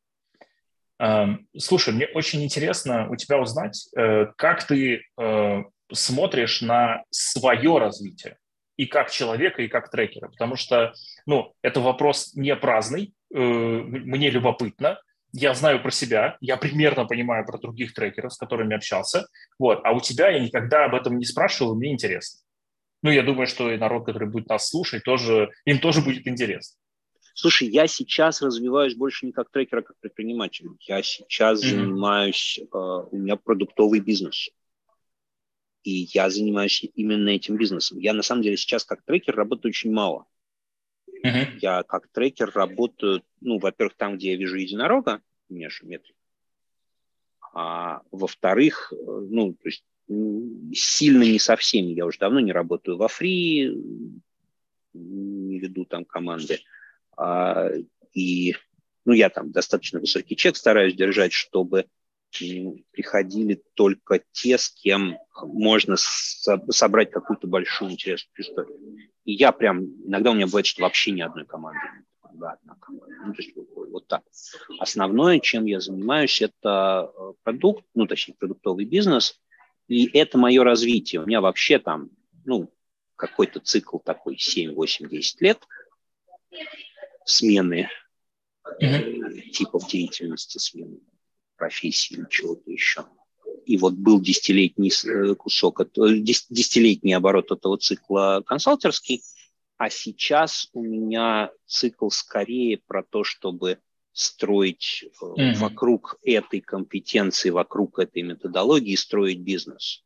Эм, 0.99 1.47
слушай, 1.57 1.93
мне 1.93 2.07
очень 2.07 2.43
интересно 2.43 3.09
у 3.09 3.15
тебя 3.15 3.39
узнать, 3.39 3.89
э, 3.97 4.27
как 4.37 4.65
ты 4.65 5.03
э, 5.19 5.63
смотришь 5.91 6.61
на 6.61 7.03
свое 7.09 7.77
развитие 7.77 8.37
и 8.77 8.85
как 8.85 9.11
человека, 9.11 9.61
и 9.61 9.67
как 9.67 9.89
трекера, 9.89 10.27
потому 10.27 10.55
что, 10.55 10.93
ну, 11.25 11.53
это 11.61 11.79
вопрос 11.79 12.33
не 12.35 12.55
праздный, 12.55 13.13
э, 13.33 13.37
мне 13.37 14.29
любопытно, 14.29 14.99
я 15.33 15.53
знаю 15.55 15.81
про 15.81 15.91
себя, 15.91 16.37
я 16.41 16.57
примерно 16.57 17.05
понимаю 17.05 17.45
про 17.45 17.57
других 17.57 17.93
трекеров, 17.93 18.33
с 18.33 18.37
которыми 18.37 18.75
общался, 18.75 19.27
вот, 19.59 19.81
а 19.83 19.91
у 19.91 19.99
тебя 19.99 20.29
я 20.29 20.39
никогда 20.39 20.85
об 20.85 20.95
этом 20.95 21.17
не 21.17 21.25
спрашивал, 21.25 21.75
мне 21.75 21.91
интересно. 21.91 22.39
Ну, 23.01 23.11
я 23.11 23.23
думаю, 23.23 23.47
что 23.47 23.69
и 23.71 23.77
народ, 23.77 24.05
который 24.05 24.29
будет 24.29 24.47
нас 24.47 24.69
слушать, 24.69 25.03
тоже, 25.03 25.51
им 25.65 25.79
тоже 25.79 26.01
будет 26.01 26.25
интересно. 26.27 26.77
Слушай, 27.35 27.67
я 27.67 27.87
сейчас 27.87 28.41
развиваюсь 28.43 28.95
больше 28.95 29.25
не 29.25 29.31
как 29.31 29.49
трекер, 29.49 29.79
а 29.79 29.81
как 29.81 29.97
предприниматель. 29.99 30.67
Я 30.81 31.01
сейчас 31.01 31.63
mm-hmm. 31.63 31.67
занимаюсь, 31.67 32.59
э, 32.59 32.77
у 32.77 33.17
меня 33.17 33.35
продуктовый 33.35 34.01
бизнес. 34.01 34.49
И 35.81 36.07
я 36.13 36.29
занимаюсь 36.29 36.85
именно 36.93 37.29
этим 37.29 37.57
бизнесом. 37.57 37.97
Я 37.97 38.13
на 38.13 38.21
самом 38.21 38.43
деле 38.43 38.55
сейчас 38.55 38.85
как 38.85 39.03
трекер 39.03 39.35
работаю 39.35 39.71
очень 39.71 39.91
мало. 39.91 40.25
Mm-hmm. 41.23 41.59
Я 41.61 41.83
как 41.83 42.07
трекер 42.09 42.51
работаю, 42.53 43.23
ну, 43.41 43.59
во-первых, 43.59 43.95
там, 43.95 44.17
где 44.17 44.31
я 44.31 44.37
вижу 44.37 44.57
единорога, 44.57 45.21
у 45.49 45.53
меня 45.53 45.69
же 45.69 45.85
метрик. 45.85 46.15
А 47.53 48.01
во-вторых, 48.11 48.91
э, 48.91 48.95
ну, 48.95 49.53
то 49.53 49.69
есть 49.69 49.83
сильно 50.73 51.23
не 51.23 51.39
со 51.39 51.55
всеми. 51.55 51.93
Я 51.93 52.05
уже 52.05 52.19
давно 52.19 52.39
не 52.39 52.51
работаю 52.51 52.97
во 52.97 53.07
фри, 53.07 53.73
не 54.93 55.59
веду 55.59 55.85
там 55.85 56.05
команды. 56.05 56.59
А, 57.15 57.69
и 58.13 58.55
ну, 59.05 59.13
я 59.13 59.29
там 59.29 59.51
достаточно 59.51 59.99
высокий 59.99 60.35
чек 60.35 60.55
стараюсь 60.55 60.95
держать, 60.95 61.33
чтобы 61.33 61.85
приходили 62.91 63.61
только 63.75 64.23
те, 64.31 64.57
с 64.57 64.69
кем 64.69 65.17
можно 65.35 65.95
собрать 65.97 67.11
какую-то 67.11 67.47
большую 67.47 67.91
интересную 67.91 68.33
историю. 68.39 68.92
И 69.25 69.33
я 69.33 69.51
прям, 69.51 69.85
иногда 70.05 70.31
у 70.31 70.33
меня 70.33 70.45
бывает, 70.45 70.65
что 70.65 70.83
вообще 70.83 71.11
ни 71.11 71.21
одной 71.21 71.45
команды 71.45 71.79
нет. 71.95 72.05
Да, 72.33 72.53
одна 72.53 72.75
команда. 72.81 73.15
Ну, 73.25 73.33
то 73.33 73.41
есть 73.41 73.55
вот, 73.55 74.07
так. 74.07 74.23
Основное, 74.79 75.39
чем 75.39 75.65
я 75.65 75.79
занимаюсь, 75.79 76.41
это 76.41 77.11
э, 77.15 77.33
продукт, 77.43 77.85
ну, 77.93 78.07
точнее, 78.07 78.33
продуктовый 78.33 78.85
бизнес, 78.85 79.39
и 79.87 80.09
это 80.17 80.37
мое 80.39 80.63
развитие. 80.63 81.21
У 81.21 81.27
меня 81.27 81.41
вообще 81.41 81.77
там, 81.77 82.09
ну, 82.43 82.73
какой-то 83.15 83.59
цикл 83.59 83.99
такой 83.99 84.37
7, 84.37 84.73
8, 84.73 85.09
10 85.09 85.41
лет 85.41 85.59
смены 87.23 87.89
mm-hmm. 88.81 89.49
типов 89.51 89.87
деятельности, 89.87 90.57
смены 90.57 90.99
профессии 91.55 92.15
или 92.15 92.25
чего-то 92.29 92.71
еще. 92.71 93.05
И 93.65 93.77
вот 93.77 93.93
был 93.93 94.21
десятилетний 94.21 94.91
э, 95.05 95.35
кусок, 95.35 95.81
э, 95.81 95.85
десятилетний 96.19 97.15
оборот 97.15 97.51
этого 97.51 97.77
цикла 97.77 98.43
консалтерский, 98.45 99.21
а 99.77 99.89
сейчас 99.89 100.69
у 100.73 100.83
меня 100.83 101.51
цикл 101.65 102.09
скорее 102.09 102.79
про 102.85 103.03
то, 103.03 103.23
чтобы 103.23 103.79
строить 104.11 105.05
mm-hmm. 105.21 105.55
вокруг 105.55 106.17
этой 106.23 106.61
компетенции, 106.61 107.49
вокруг 107.49 107.99
этой 107.99 108.21
методологии, 108.21 108.95
строить 108.95 109.39
бизнес. 109.39 110.03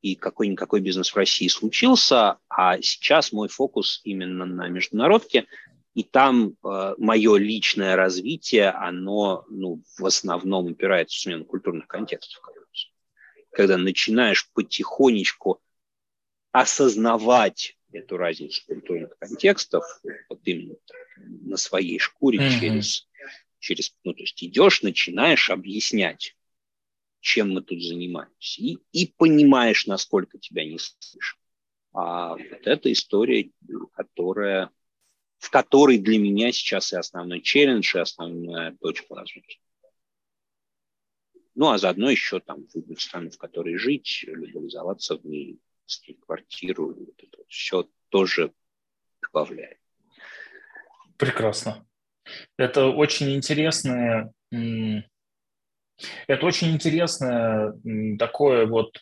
И 0.00 0.16
какой-никакой 0.16 0.80
бизнес 0.80 1.10
в 1.10 1.16
России 1.16 1.46
случился, 1.48 2.38
а 2.48 2.80
сейчас 2.80 3.30
мой 3.30 3.48
фокус 3.48 4.00
именно 4.04 4.46
на 4.46 4.68
международке– 4.68 5.46
и 5.94 6.04
там 6.04 6.56
э, 6.64 6.94
мое 6.96 7.36
личное 7.36 7.96
развитие, 7.96 8.70
оно 8.70 9.44
ну, 9.50 9.82
в 9.98 10.06
основном 10.06 10.66
упирается 10.66 11.16
в 11.16 11.20
смену 11.20 11.44
культурных 11.44 11.86
контекстов. 11.86 12.42
Когда 13.52 13.76
начинаешь 13.76 14.50
потихонечку 14.52 15.62
осознавать 16.52 17.76
эту 17.92 18.16
разницу 18.16 18.62
культурных 18.66 19.16
контекстов, 19.18 19.84
вот 20.28 20.40
именно 20.44 20.74
на 21.16 21.56
своей 21.56 21.98
шкуре 21.98 22.38
mm-hmm. 22.38 22.60
через, 22.60 23.08
через, 23.58 23.94
ну, 24.04 24.14
то 24.14 24.20
есть 24.20 24.42
идешь, 24.42 24.82
начинаешь 24.82 25.50
объяснять, 25.50 26.36
чем 27.20 27.52
мы 27.52 27.62
тут 27.62 27.82
занимаемся, 27.82 28.62
и, 28.62 28.78
и 28.92 29.06
понимаешь, 29.16 29.86
насколько 29.86 30.38
тебя 30.38 30.64
не 30.64 30.78
слышат. 30.78 31.38
А 31.92 32.36
вот 32.36 32.66
эта 32.66 32.90
история, 32.90 33.50
которая 33.92 34.70
в 35.42 35.50
которой 35.50 35.98
для 35.98 36.18
меня 36.18 36.52
сейчас 36.52 36.92
и 36.92 36.96
основной 36.96 37.40
челлендж, 37.40 37.96
и 37.96 37.98
основная 37.98 38.76
точка 38.80 39.16
развития. 39.16 39.58
Ну, 41.62 41.70
а 41.70 41.78
заодно 41.78 42.10
еще 42.10 42.40
там 42.40 42.66
выбрать 42.74 43.00
страну, 43.00 43.30
в 43.30 43.38
которой 43.38 43.76
жить, 43.76 44.24
легализоваться 44.26 45.16
в 45.16 45.24
ней, 45.24 45.60
снять 45.86 46.18
квартиру, 46.18 46.88
вот 46.88 47.14
это 47.22 47.38
вот 47.38 47.46
все 47.48 47.88
тоже 48.08 48.52
добавляет. 49.22 49.78
Прекрасно. 51.16 51.86
Это 52.58 52.88
очень 52.88 53.32
интересное, 53.32 54.32
это 54.50 55.04
очень 56.44 56.72
интересное 56.72 57.78
такое 58.18 58.66
вот 58.66 58.98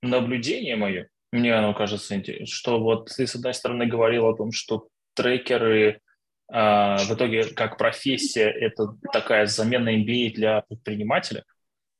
наблюдение 0.00 0.76
мое, 0.76 1.10
мне 1.32 1.54
оно 1.54 1.74
кажется 1.74 2.14
что 2.46 2.80
вот 2.80 3.10
ты, 3.14 3.26
с 3.26 3.34
одной 3.34 3.52
стороны, 3.52 3.84
говорил 3.84 4.26
о 4.26 4.34
том, 4.34 4.52
что 4.52 4.88
трекеры 5.12 6.00
а, 6.48 6.96
в 6.96 7.10
итоге 7.12 7.44
как 7.44 7.76
профессия 7.76 8.48
это 8.48 8.96
такая 9.12 9.44
замена 9.44 9.94
MBA 9.94 10.32
для 10.32 10.62
предпринимателя, 10.62 11.44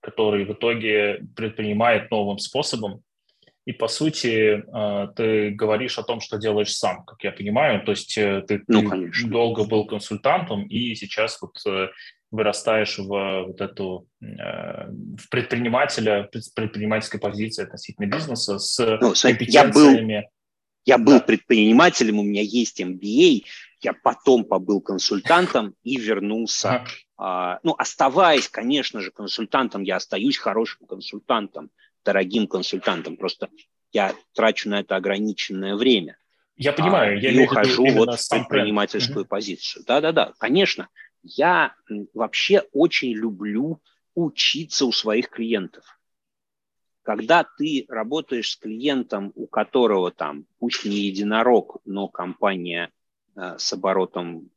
который 0.00 0.44
в 0.44 0.52
итоге 0.52 1.24
предпринимает 1.36 2.10
новым 2.10 2.38
способом. 2.38 3.02
И 3.66 3.72
по 3.72 3.88
сути 3.88 4.64
а, 4.72 5.08
ты 5.08 5.50
говоришь 5.50 5.98
о 5.98 6.02
том, 6.02 6.20
что 6.20 6.38
делаешь 6.38 6.74
сам, 6.74 7.04
как 7.04 7.22
я 7.22 7.30
понимаю. 7.30 7.84
То 7.84 7.92
есть 7.92 8.16
э, 8.16 8.42
ты, 8.48 8.62
ну, 8.66 8.88
ты 8.90 9.28
долго 9.28 9.64
был 9.64 9.86
консультантом 9.86 10.66
и 10.66 10.94
сейчас 10.94 11.40
вот 11.40 11.56
э, 11.66 11.88
вырастаешь 12.30 12.98
в 12.98 13.44
вот 13.46 13.60
эту 13.60 14.08
э, 14.22 14.26
в 14.26 15.28
предпринимателя, 15.30 16.28
предпринимательской 16.54 17.20
позиции 17.20 17.62
относительно 17.62 18.06
бизнеса 18.06 18.58
с 18.58 18.78
ну, 18.78 19.12
компетенциями. 19.14 20.12
Я 20.12 20.22
был 20.22 20.28
я 20.86 20.98
был 20.98 21.18
да. 21.18 21.20
предпринимателем, 21.20 22.18
у 22.18 22.22
меня 22.22 22.42
есть 22.42 22.80
MBA, 22.80 23.44
я 23.82 23.92
потом 23.92 24.44
побыл 24.44 24.80
консультантом 24.80 25.74
и 25.82 25.96
вернулся. 25.96 26.84
А, 27.16 27.60
ну, 27.62 27.74
оставаясь, 27.76 28.48
конечно 28.48 29.00
же, 29.00 29.10
консультантом, 29.10 29.82
я 29.82 29.96
остаюсь 29.96 30.38
хорошим 30.38 30.86
консультантом, 30.86 31.70
дорогим 32.04 32.46
консультантом. 32.46 33.16
Просто 33.16 33.48
я 33.92 34.14
трачу 34.34 34.68
на 34.68 34.80
это 34.80 34.96
ограниченное 34.96 35.76
время. 35.76 36.16
Я 36.56 36.72
понимаю, 36.72 37.16
а, 37.16 37.20
я 37.20 37.30
и 37.30 37.44
ухожу 37.44 37.86
вот 37.92 38.18
в 38.18 38.28
предпринимательскую 38.28 39.24
mm 39.24 39.28
позицию. 39.28 39.84
Да-да-да, 39.86 40.32
конечно. 40.38 40.88
Я 41.22 41.74
вообще 42.14 42.62
очень 42.72 43.12
люблю 43.12 43.80
учиться 44.14 44.86
у 44.86 44.92
своих 44.92 45.30
клиентов. 45.30 45.84
Когда 47.02 47.44
ты 47.44 47.86
работаешь 47.88 48.50
с 48.50 48.56
клиентом, 48.56 49.32
у 49.34 49.46
которого 49.46 50.10
там, 50.10 50.44
пусть 50.58 50.84
не 50.84 51.06
единорог, 51.06 51.78
но 51.84 52.08
компания 52.08 52.90
с 53.36 53.72
оборотом 53.72 54.50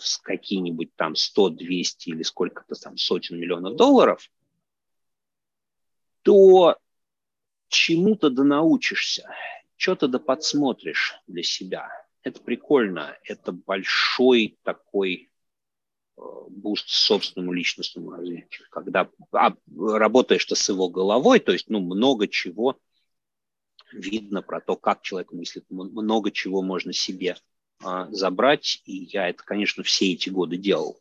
с 0.00 0.18
какие-нибудь 0.18 0.94
там 0.96 1.14
100, 1.14 1.50
200 1.50 2.08
или 2.10 2.22
сколько-то 2.22 2.74
там 2.74 2.96
сотен 2.96 3.38
миллионов 3.38 3.76
долларов, 3.76 4.30
то 6.22 6.76
чему-то 7.68 8.30
да 8.30 8.44
научишься, 8.44 9.30
что-то 9.76 10.08
да 10.08 10.18
подсмотришь 10.18 11.14
для 11.26 11.42
себя. 11.42 11.88
это 12.22 12.40
прикольно. 12.40 13.16
Это 13.24 13.52
большой 13.52 14.58
такой 14.62 15.30
э, 16.16 16.20
буст 16.48 16.88
собственному 16.88 17.52
личностному 17.52 18.10
развитию. 18.10 18.66
Когда 18.70 19.08
а, 19.32 19.54
работаешь 19.78 20.44
ты 20.44 20.54
с 20.54 20.68
его 20.68 20.88
головой, 20.88 21.40
то 21.40 21.52
есть 21.52 21.70
ну, 21.70 21.80
много 21.80 22.28
чего 22.28 22.78
видно 23.92 24.42
про 24.42 24.60
то, 24.60 24.76
как 24.76 25.02
человек 25.02 25.32
мыслит, 25.32 25.64
много 25.70 26.30
чего 26.30 26.62
можно 26.62 26.92
себе 26.92 27.36
забрать. 28.10 28.82
И 28.84 29.04
я 29.04 29.28
это, 29.28 29.42
конечно, 29.44 29.82
все 29.82 30.12
эти 30.12 30.28
годы 30.28 30.56
делал. 30.56 31.00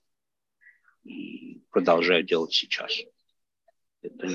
И 1.03 1.61
продолжаю 1.71 2.23
делать 2.23 2.53
сейчас. 2.53 2.99
Это, 4.01 4.29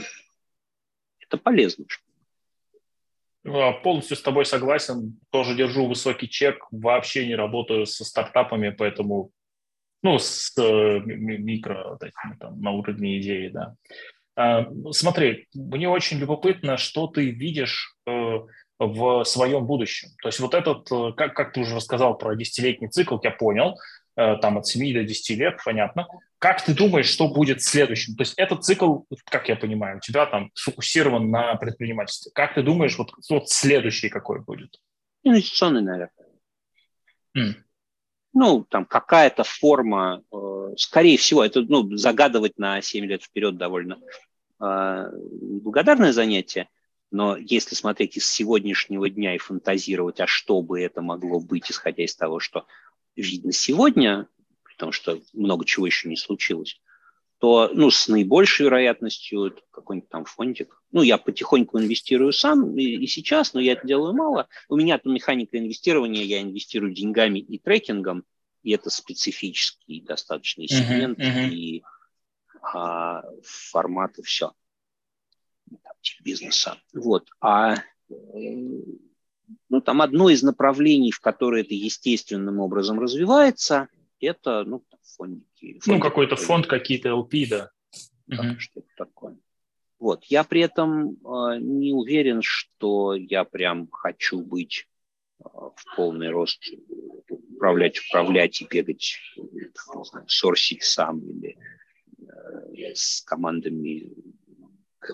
это 1.21 1.37
полезно. 1.39 1.87
А, 3.47 3.73
полностью 3.73 4.17
с 4.17 4.23
тобой 4.23 4.47
согласен. 4.47 5.19
Тоже 5.31 5.55
держу 5.55 5.87
высокий 5.87 6.29
чек. 6.29 6.67
Вообще 6.71 7.27
не 7.27 7.35
работаю 7.35 7.87
со 7.87 8.05
стартапами, 8.05 8.71
поэтому 8.71 9.31
ну, 10.03 10.19
с 10.19 10.53
э, 10.59 11.01
микро 11.01 11.89
вот 11.91 12.03
там, 12.39 12.61
на 12.61 12.73
уровне 12.73 13.19
идеи, 13.21 13.49
да. 13.49 13.75
А, 14.37 14.67
смотри, 14.91 15.47
мне 15.55 15.89
очень 15.89 16.19
любопытно, 16.19 16.77
что 16.77 17.07
ты 17.07 17.31
видишь 17.31 17.97
э, 18.07 18.39
в 18.87 19.24
своем 19.24 19.66
будущем. 19.66 20.09
То 20.22 20.28
есть 20.28 20.41
вот 20.41 20.55
этот, 20.55 20.91
э, 20.91 21.12
как, 21.16 21.35
как 21.35 21.53
ты 21.53 21.61
уже 21.61 21.76
рассказал 21.76 22.16
про 22.16 22.35
десятилетний 22.35 22.89
цикл, 22.89 23.18
я 23.22 23.30
понял, 23.30 23.78
э, 24.16 24.37
там 24.41 24.59
от 24.59 24.66
7 24.66 24.93
до 24.95 25.05
10 25.05 25.37
лет, 25.37 25.59
понятно. 25.64 26.07
Как 26.39 26.64
ты 26.64 26.74
думаешь, 26.74 27.07
что 27.07 27.28
будет 27.28 27.62
следующим? 27.62 28.14
То 28.16 28.22
есть 28.22 28.35
этот 28.37 28.64
цикл, 28.64 29.01
как 29.24 29.49
я 29.49 29.57
понимаю, 29.57 29.99
у 29.99 30.01
тебя 30.01 30.26
там 30.26 30.51
сфокусирован 30.55 31.30
на 31.30 31.55
предпринимательстве. 31.57 32.32
Как 32.35 32.55
ты 32.55 32.62
думаешь, 32.62 32.99
вот, 32.99 33.12
вот 33.30 33.49
следующий 33.49 34.09
какой 34.09 34.41
будет? 34.41 34.78
Инвестиционный, 35.22 35.82
наверное. 35.82 36.11
Mm. 37.37 37.55
Ну, 38.35 38.64
там 38.68 38.85
какая-то 38.85 39.45
форма, 39.45 40.22
э, 40.32 40.74
скорее 40.76 41.16
всего, 41.16 41.45
это 41.45 41.62
ну, 41.62 41.97
загадывать 41.97 42.59
на 42.59 42.80
7 42.82 43.05
лет 43.05 43.22
вперед 43.22 43.57
довольно 43.57 43.99
благодарное 44.59 46.12
занятие, 46.12 46.68
но 47.15 47.37
если 47.37 47.77
смотреть 47.77 48.17
из 48.17 48.27
сегодняшнего 48.27 49.09
дня 49.09 49.37
и 49.37 49.39
фантазировать, 49.39 50.19
а 50.19 50.27
что 50.27 50.62
бы 50.62 50.81
это 50.81 51.01
могло 51.01 51.39
быть, 51.39 51.71
исходя 51.71 52.03
из 52.03 52.17
того, 52.17 52.41
что 52.41 52.67
видно 53.15 53.53
сегодня, 53.53 54.27
потому 54.65 54.91
что 54.91 55.21
много 55.33 55.65
чего 55.65 55.87
еще 55.87 56.09
не 56.09 56.17
случилось, 56.17 56.81
то 57.39 57.71
ну, 57.73 57.93
с 57.93 58.09
наибольшей 58.09 58.67
вероятностью 58.67 59.57
какой-нибудь 59.71 60.09
там 60.09 60.25
фондик. 60.25 60.83
Ну, 60.91 61.03
я 61.03 61.17
потихоньку 61.17 61.79
инвестирую 61.79 62.33
сам 62.33 62.77
и, 62.77 62.83
и 62.83 63.07
сейчас, 63.07 63.55
но 63.55 63.61
я 63.61 63.75
это 63.75 63.87
делаю 63.87 64.12
мало. 64.12 64.49
У 64.69 64.75
меня 64.75 64.99
там 64.99 65.15
механика 65.15 65.57
инвестирования, 65.57 66.25
я 66.25 66.43
инвестирую 66.43 66.93
деньгами 66.93 67.39
и 67.39 67.59
трекингом, 67.61 68.25
и 68.65 68.73
это 68.73 68.91
специфический 68.91 70.01
достаточный 70.01 70.67
сегмент 70.67 71.21
uh-huh, 71.21 71.45
uh-huh. 71.45 71.51
и 71.51 71.85
а, 72.61 73.23
формат 73.45 74.19
и 74.19 74.23
все 74.23 74.51
бизнеса. 76.23 76.79
Вот. 76.93 77.29
А 77.41 77.77
ну, 79.69 79.81
там 79.81 80.03
одно 80.03 80.31
из 80.31 80.43
направлений, 80.43 81.11
в 81.11 81.21
которое 81.21 81.63
это 81.63 81.75
естественным 81.75 82.61
образом 82.61 82.99
развивается, 83.01 83.89
это 84.21 84.65
ну, 84.65 84.85
фондики. 85.17 85.81
Ну, 85.87 86.01
какой-то 86.01 86.37
фонд, 86.37 86.67
какие-то 86.67 87.11
LP, 87.11 87.49
да. 87.49 87.71
да 88.27 88.57
Что-то 88.59 88.89
такое. 88.97 89.37
Вот. 89.99 90.25
Я 90.25 90.45
при 90.45 90.61
этом 90.61 91.13
э, 91.13 91.59
не 91.61 91.93
уверен, 91.93 92.41
что 92.43 93.15
я 93.15 93.45
прям 93.45 93.89
хочу 93.91 94.41
быть 94.41 94.87
э, 95.41 95.45
в 95.45 95.97
полный 95.97 96.31
рост, 96.31 96.63
управлять, 97.29 97.99
управлять 97.99 98.61
и 98.61 98.67
бегать, 98.67 99.17
не 99.37 100.05
знаю, 100.05 100.29
сорсить 100.29 100.83
сам 100.83 101.21
или 101.21 101.57
э, 102.19 102.95
с 102.95 103.23
командами 103.23 104.13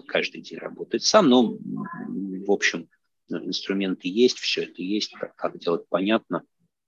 каждый 0.07 0.41
день 0.41 0.59
работать 0.59 1.03
сам, 1.03 1.29
но, 1.29 1.57
в 1.57 2.51
общем, 2.51 2.89
инструменты 3.29 4.09
есть, 4.09 4.39
все 4.39 4.65
это 4.65 4.83
есть, 4.83 5.13
как, 5.15 5.35
как 5.37 5.59
делать 5.59 5.89
понятно. 5.89 6.43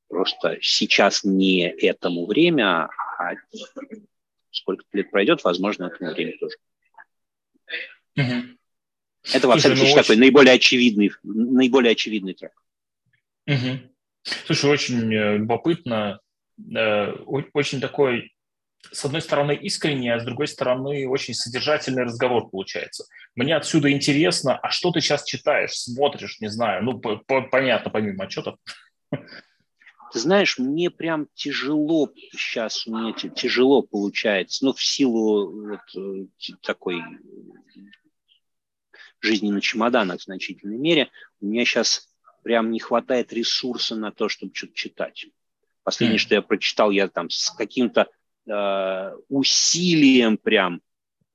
Просто 0.09 0.59
сейчас 0.61 1.25
не 1.25 1.69
этому 1.69 2.27
время, 2.27 2.89
а 3.19 3.35
сколько 4.51 4.85
лет 4.93 5.11
пройдет, 5.11 5.43
возможно, 5.45 5.85
этому 5.85 6.13
время 6.13 6.37
тоже. 6.39 6.57
Угу. 8.17 8.59
Это, 9.35 9.49
во 9.49 9.57
всяком 9.57 9.77
случае, 9.77 9.97
ну, 9.97 10.03
такой 10.03 10.17
наиболее 10.17 10.55
очевидный, 10.55 11.13
наиболее 11.23 11.93
очевидный 11.93 12.35
трек. 12.35 12.53
Угу. 13.47 13.81
Слушай, 14.47 14.71
очень 14.71 15.15
э, 15.15 15.39
любопытно, 15.39 16.21
э, 16.59 17.13
очень 17.53 17.81
такой 17.81 18.35
с 18.91 19.05
одной 19.05 19.23
стороны, 19.23 19.53
искренний, 19.55 20.11
а 20.11 20.19
с 20.19 20.25
другой 20.25 20.49
стороны, 20.49 21.09
очень 21.09 21.35
содержательный 21.35 22.03
разговор 22.03 22.51
получается. 22.51 23.05
Мне 23.35 23.57
отсюда 23.57 23.93
интересно, 23.93 24.59
а 24.59 24.71
что 24.71 24.91
ты 24.91 25.01
сейчас 25.01 25.25
читаешь, 25.25 25.73
смотришь, 25.73 26.41
не 26.41 26.49
знаю, 26.49 26.83
ну, 26.85 26.99
по 26.99 27.23
-по 27.27 27.49
понятно, 27.49 27.91
помимо 27.91 28.25
отчетов. 28.25 28.57
Ты 29.11 30.19
знаешь, 30.19 30.59
мне 30.59 30.91
прям 30.91 31.27
тяжело 31.35 32.13
сейчас, 32.33 32.87
у 32.87 32.95
меня 32.95 33.13
тяжело 33.15 33.81
получается, 33.83 34.65
ну, 34.65 34.75
в 34.75 34.85
силу 34.85 35.69
вот 35.69 35.81
э, 35.97 36.27
такой 36.61 37.03
жизни 39.21 39.51
на 39.51 39.61
чемоданах 39.63 40.21
в 40.21 40.25
значительной 40.25 40.77
мере, 40.77 41.09
у 41.41 41.47
меня 41.47 41.65
сейчас 41.65 42.09
прям 42.43 42.71
не 42.71 42.81
хватает 42.81 43.33
ресурса 43.33 43.97
на 43.97 44.11
то, 44.13 44.29
чтобы 44.29 44.55
что-то 44.55 44.75
читать. 44.75 45.27
Последнее, 45.83 46.19
mm. 46.19 46.23
что 46.23 46.35
я 46.35 46.43
прочитал, 46.43 46.91
я 46.91 47.09
там 47.09 47.31
с 47.31 47.51
каким-то 47.51 48.09
усилием 49.29 50.37
прям 50.39 50.83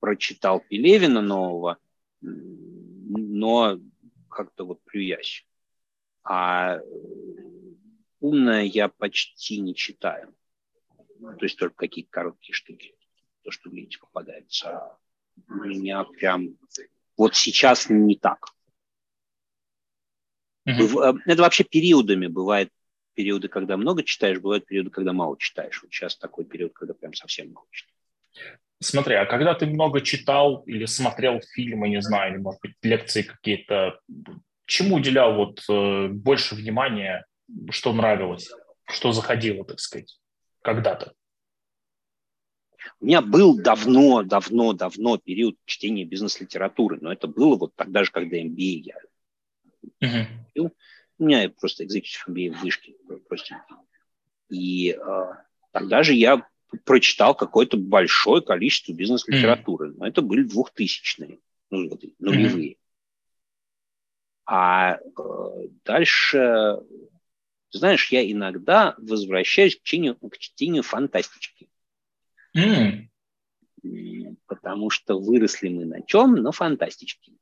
прочитал 0.00 0.60
Пелевина 0.60 1.22
нового, 1.22 1.78
но 2.20 3.80
как-то 4.28 4.64
вот 4.64 4.82
плюясь. 4.84 5.46
А 6.22 6.80
умное 8.20 8.64
я 8.64 8.88
почти 8.88 9.60
не 9.60 9.74
читаю. 9.74 10.34
То 11.20 11.44
есть 11.44 11.58
только 11.58 11.74
какие-то 11.76 12.10
короткие 12.10 12.52
штуки. 12.54 12.94
То, 13.42 13.50
что 13.50 13.70
видите, 13.70 13.98
попадается. 13.98 14.98
У 15.48 15.54
меня 15.54 16.04
прям... 16.04 16.56
Вот 17.16 17.34
сейчас 17.34 17.88
не 17.88 18.16
так. 18.16 18.46
Mm-hmm. 20.68 21.20
Это 21.24 21.42
вообще 21.42 21.64
периодами 21.64 22.26
бывает 22.26 22.72
периоды, 23.18 23.48
когда 23.48 23.76
много 23.76 24.04
читаешь, 24.04 24.38
бывают 24.38 24.64
периоды, 24.64 24.90
когда 24.90 25.12
мало 25.12 25.36
читаешь. 25.36 25.82
Вот 25.82 25.92
сейчас 25.92 26.16
такой 26.16 26.44
период, 26.44 26.72
когда 26.72 26.94
прям 26.94 27.14
совсем 27.14 27.52
мало 27.52 27.66
читаешь. 27.72 27.96
Смотри, 28.80 29.16
а 29.16 29.26
когда 29.26 29.54
ты 29.54 29.66
много 29.66 30.02
читал 30.02 30.62
или 30.66 30.84
смотрел 30.84 31.40
фильмы, 31.52 31.88
не 31.88 32.00
знаю, 32.00 32.34
или, 32.34 32.40
может 32.40 32.60
быть, 32.60 32.74
лекции 32.80 33.22
какие-то, 33.22 33.98
чему 34.66 34.96
уделял 34.96 35.34
вот 35.34 35.64
э, 35.68 36.06
больше 36.06 36.54
внимания, 36.54 37.26
что 37.70 37.92
нравилось, 37.92 38.52
что 38.84 39.10
заходило, 39.10 39.64
так 39.64 39.80
сказать, 39.80 40.16
когда-то? 40.62 41.12
У 43.00 43.06
меня 43.06 43.20
был 43.20 43.60
давно, 43.60 44.22
давно, 44.22 44.74
давно 44.74 45.18
период 45.18 45.56
чтения 45.64 46.04
бизнес-литературы, 46.04 46.98
но 47.00 47.12
это 47.12 47.26
было 47.26 47.56
вот 47.56 47.74
тогда 47.74 48.04
же, 48.04 48.12
когда 48.12 48.36
MBA 48.36 48.92
я 48.92 48.96
uh-huh. 50.04 50.70
У 51.18 51.24
меня 51.24 51.50
просто 51.50 51.84
executive 51.84 52.28
MBA 52.28 52.52
в 52.52 52.62
вышке 52.62 52.94
простенький. 53.28 53.76
И 54.48 54.90
э, 54.92 55.22
тогда 55.72 56.02
же 56.02 56.14
я 56.14 56.46
прочитал 56.84 57.34
какое-то 57.34 57.76
большое 57.76 58.42
количество 58.42 58.92
бизнес-литературы. 58.92 59.94
Но 59.96 60.06
это 60.06 60.22
были 60.22 60.42
двухтысячные, 60.42 61.40
ну, 61.70 61.88
вот, 61.88 62.02
нулевые. 62.18 62.72
Mm-hmm. 62.72 62.78
А 64.46 64.94
э, 64.94 65.68
дальше, 65.84 66.78
знаешь, 67.70 68.10
я 68.10 68.30
иногда 68.30 68.94
возвращаюсь 68.98 69.76
к 69.76 69.82
чтению, 69.82 70.16
к 70.16 70.38
чтению 70.38 70.82
фантастики. 70.82 71.68
Mm. 72.56 73.08
Потому 74.46 74.90
что 74.90 75.20
выросли 75.20 75.68
мы 75.68 75.84
на 75.84 76.02
чем? 76.02 76.34
На 76.36 76.52
фантастичке. 76.52 77.32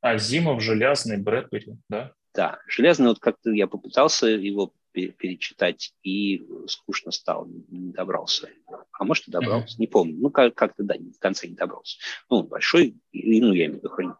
Азимов, 0.00 0.62
Железный, 0.62 1.16
Брэдбери, 1.16 1.76
да? 1.88 2.12
Да, 2.36 2.60
железный, 2.68 3.08
вот 3.08 3.18
как-то 3.18 3.50
я 3.50 3.66
попытался 3.66 4.26
его 4.26 4.74
перечитать, 4.92 5.94
и 6.02 6.46
скучно 6.68 7.10
стало, 7.10 7.46
не 7.68 7.92
добрался. 7.92 8.50
А 8.92 9.04
может, 9.04 9.26
и 9.28 9.30
добрался, 9.30 9.74
mm-hmm. 9.74 9.80
не 9.80 9.86
помню. 9.86 10.16
Ну, 10.18 10.30
как- 10.30 10.54
как-то, 10.54 10.82
да, 10.82 10.96
в 10.96 11.18
конце 11.18 11.48
не 11.48 11.54
добрался. 11.54 11.98
Ну, 12.28 12.42
большой, 12.42 12.94
ну, 13.12 13.52
я 13.52 13.66
имею 13.66 13.72
в 13.72 13.76
виду 13.76 13.88
хроники. 13.88 14.16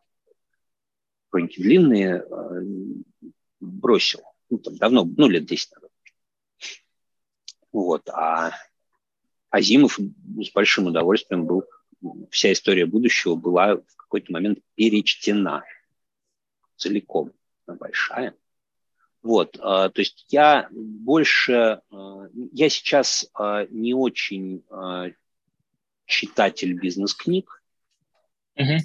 Хроники 1.28 1.60
длинные, 1.60 2.24
э, 2.24 2.62
бросил. 3.60 4.22
Ну, 4.48 4.58
там 4.58 4.76
давно, 4.76 5.04
ну, 5.04 5.28
лет 5.28 5.44
10 5.44 5.72
назад. 5.74 5.90
Вот, 7.72 8.08
а 8.08 8.52
Азимов 9.50 9.98
с 9.98 10.52
большим 10.52 10.86
удовольствием 10.86 11.44
был, 11.44 11.64
вся 12.30 12.52
история 12.52 12.86
будущего 12.86 13.34
была 13.34 13.76
в 13.76 13.96
какой-то 13.96 14.32
момент 14.32 14.60
перечтена 14.74 15.64
целиком 16.76 17.32
большая. 17.74 18.34
Вот, 19.22 19.52
то 19.52 19.92
есть 19.96 20.26
я 20.28 20.68
больше, 20.70 21.80
я 22.52 22.68
сейчас 22.68 23.28
не 23.70 23.92
очень 23.92 24.62
читатель 26.04 26.74
бизнес-книг, 26.74 27.62
угу. 28.54 28.76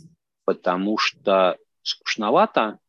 потому 0.46 0.98
что 0.98 1.58
скучновато, 1.84 2.80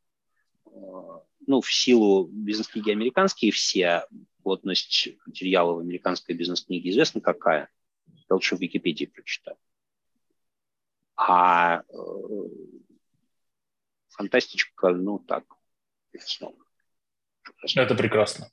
ну, 1.46 1.60
в 1.60 1.70
силу 1.70 2.26
бизнес-книги 2.26 2.90
американские 2.90 3.52
все, 3.52 4.06
плотность 4.42 5.08
материала 5.26 5.74
в 5.74 5.78
американской 5.78 6.34
бизнес-книге 6.34 6.90
известна 6.90 7.20
какая. 7.20 7.68
Я 8.06 8.34
лучше 8.34 8.56
в 8.56 8.60
Википедии 8.60 9.06
прочитаю. 9.06 9.56
А 11.16 11.82
э, 11.82 11.82
фантастичка, 14.08 14.90
ну 14.90 15.18
так, 15.18 15.44
Это 17.74 17.94
прекрасно. 17.94 18.48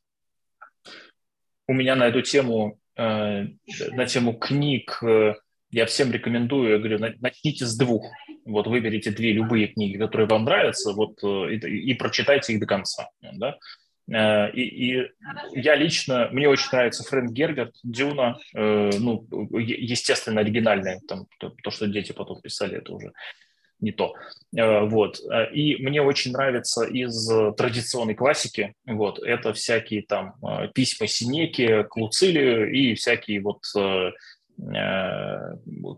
У 1.67 1.73
меня 1.73 1.95
на 1.95 2.07
эту 2.07 2.21
тему, 2.21 2.79
э, 2.95 3.45
на 3.91 4.05
тему 4.05 4.33
книг, 4.33 4.99
э, 5.03 5.35
я 5.71 5.85
всем 5.85 6.11
рекомендую, 6.11 6.71
я 6.71 6.77
говорю, 6.79 6.99
начните 7.19 7.65
с 7.65 7.77
двух. 7.77 8.05
Вот 8.45 8.65
выберите 8.67 9.11
две 9.11 9.33
любые 9.33 9.67
книги, 9.67 9.97
которые 9.97 10.27
вам 10.27 10.45
нравятся, 10.45 10.93
вот 10.93 11.21
и, 11.23 11.57
и 11.57 11.93
прочитайте 11.93 12.53
их 12.53 12.59
до 12.59 12.65
конца. 12.65 13.09
Да? 13.21 13.57
Э, 14.11 14.51
и, 14.51 15.01
и 15.01 15.11
я 15.53 15.75
лично, 15.75 16.29
мне 16.31 16.49
очень 16.49 16.69
нравится 16.71 17.03
Фрэнк 17.03 17.31
Герберт, 17.31 17.75
Дюна, 17.83 18.37
э, 18.55 18.89
ну, 18.99 19.27
естественно, 19.59 20.41
оригинальное, 20.41 20.99
там, 21.07 21.27
то, 21.37 21.71
что 21.71 21.87
дети 21.87 22.11
потом 22.11 22.41
писали, 22.41 22.77
это 22.77 22.93
уже 22.93 23.13
не 23.79 23.91
то. 23.91 24.13
Э, 24.55 24.81
вот. 24.85 25.19
И 25.53 25.77
мне 25.83 26.01
очень 26.01 26.31
нравится 26.31 26.83
из 26.83 27.27
традиционной 27.55 28.15
классики, 28.15 28.73
вот, 28.85 29.19
это 29.19 29.53
всякие 29.53 30.03
там 30.03 30.35
письма 30.73 31.07
Синеки, 31.07 31.83
Клуцилию 31.83 32.71
и 32.71 32.93
всякие 32.95 33.41
вот 33.41 33.63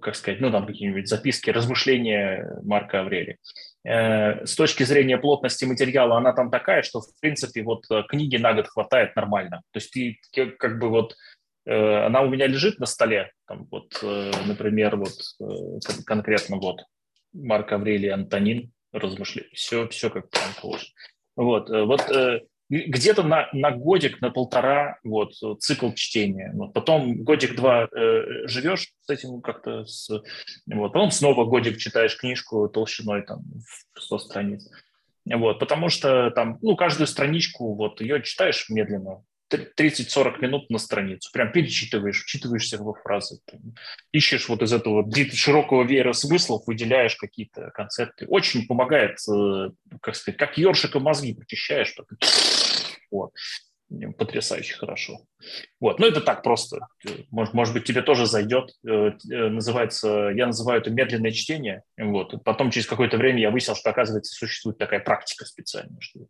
как 0.01 0.15
сказать, 0.15 0.39
ну, 0.39 0.51
там 0.51 0.67
какие-нибудь 0.67 1.07
записки, 1.07 1.49
размышления 1.49 2.47
Марка 2.61 2.99
Аврелия. 2.99 3.37
Э, 3.83 4.45
с 4.45 4.55
точки 4.55 4.83
зрения 4.83 5.17
плотности 5.17 5.65
материала 5.65 6.17
она 6.17 6.33
там 6.33 6.51
такая, 6.51 6.83
что, 6.83 7.01
в 7.01 7.19
принципе, 7.19 7.63
вот 7.63 7.85
э, 7.89 8.03
книги 8.07 8.37
на 8.37 8.53
год 8.53 8.67
хватает 8.67 9.15
нормально. 9.15 9.61
То 9.71 9.79
есть 9.79 9.91
ты 9.91 10.19
как 10.31 10.77
бы 10.77 10.89
вот 10.89 11.15
э, 11.65 12.05
она 12.05 12.21
у 12.21 12.29
меня 12.29 12.45
лежит 12.45 12.79
на 12.79 12.85
столе, 12.85 13.31
там 13.47 13.67
вот, 13.71 14.03
например, 14.45 14.97
вот 14.97 15.13
конкретно 16.05 16.57
вот 16.57 16.83
Марк 17.33 17.71
Аврелий 17.71 18.11
Антонин 18.11 18.71
размышляет, 18.91 19.51
все, 19.53 19.87
все 19.87 20.09
как 20.09 20.29
там 20.29 20.43
положено. 20.61 20.91
Вот, 21.35 21.69
вот 21.69 22.01
где-то 22.71 23.23
на, 23.23 23.49
на 23.51 23.71
годик, 23.71 24.21
на 24.21 24.31
полтора 24.31 24.97
вот, 25.03 25.33
цикл 25.59 25.91
чтения. 25.93 26.51
Вот, 26.53 26.73
потом 26.73 27.21
годик-два 27.21 27.89
э, 27.91 28.47
живешь 28.47 28.93
с 29.01 29.09
этим 29.09 29.41
как-то, 29.41 29.83
с, 29.85 30.09
вот, 30.09 30.93
потом 30.93 31.11
снова 31.11 31.43
годик 31.43 31.77
читаешь 31.77 32.17
книжку 32.17 32.69
толщиной 32.69 33.23
там, 33.23 33.43
в 33.93 34.01
100 34.01 34.19
страниц. 34.19 34.69
Вот, 35.25 35.59
потому 35.59 35.89
что 35.89 36.31
там, 36.31 36.59
ну, 36.61 36.77
каждую 36.77 37.07
страничку, 37.07 37.75
вот, 37.75 37.99
ее 37.99 38.23
читаешь 38.23 38.69
медленно, 38.69 39.23
30-40 39.57 40.41
минут 40.41 40.69
на 40.69 40.77
страницу. 40.77 41.29
Прям 41.31 41.51
перечитываешь, 41.51 42.23
вчитываешься 42.23 42.77
во 42.81 42.93
фразы. 42.93 43.39
Там, 43.45 43.75
ищешь 44.11 44.49
вот 44.49 44.61
из 44.61 44.73
этого 44.73 45.09
широкого 45.33 45.83
веера 45.83 46.13
смыслов, 46.13 46.63
выделяешь 46.67 47.15
какие-то 47.15 47.71
концепты. 47.71 48.25
Очень 48.27 48.67
помогает, 48.67 49.17
э, 49.29 49.69
как 50.01 50.15
сказать, 50.15 50.37
как 50.37 50.57
ершика 50.57 50.99
мозги 50.99 51.33
прочищаешь. 51.33 51.95
Вот. 53.11 53.33
Потрясающе 54.17 54.77
хорошо. 54.77 55.19
Вот. 55.79 55.99
Ну, 55.99 56.07
это 56.07 56.21
так 56.21 56.43
просто. 56.43 56.87
Может, 57.29 57.53
может 57.53 57.73
быть, 57.73 57.83
тебе 57.83 58.01
тоже 58.01 58.25
зайдет. 58.25 58.71
Э, 58.87 59.11
э, 59.29 59.49
называется, 59.49 60.31
я 60.33 60.45
называю 60.45 60.79
это 60.79 60.89
медленное 60.91 61.31
чтение. 61.31 61.83
Вот. 61.97 62.41
Потом 62.45 62.71
через 62.71 62.87
какое-то 62.87 63.17
время 63.17 63.41
я 63.41 63.51
выяснил, 63.51 63.75
что, 63.75 63.89
оказывается, 63.89 64.33
существует 64.33 64.77
такая 64.77 65.01
практика 65.01 65.45
специальная. 65.45 65.99
Что... 65.99 66.21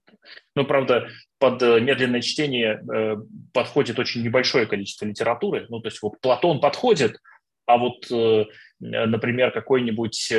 Ну, 0.55 0.65
правда, 0.65 1.07
под 1.37 1.61
э, 1.61 1.79
медленное 1.81 2.21
чтение 2.21 2.83
подходит 3.53 3.99
очень 3.99 4.23
небольшое 4.23 4.65
количество 4.65 5.05
литературы. 5.05 5.67
Ну, 5.69 5.81
то 5.81 5.89
есть 5.89 6.01
вот 6.01 6.19
Платон 6.19 6.61
подходит, 6.61 7.17
а 7.67 7.77
вот, 7.77 8.07
например, 8.79 9.51
какой-нибудь 9.51 10.33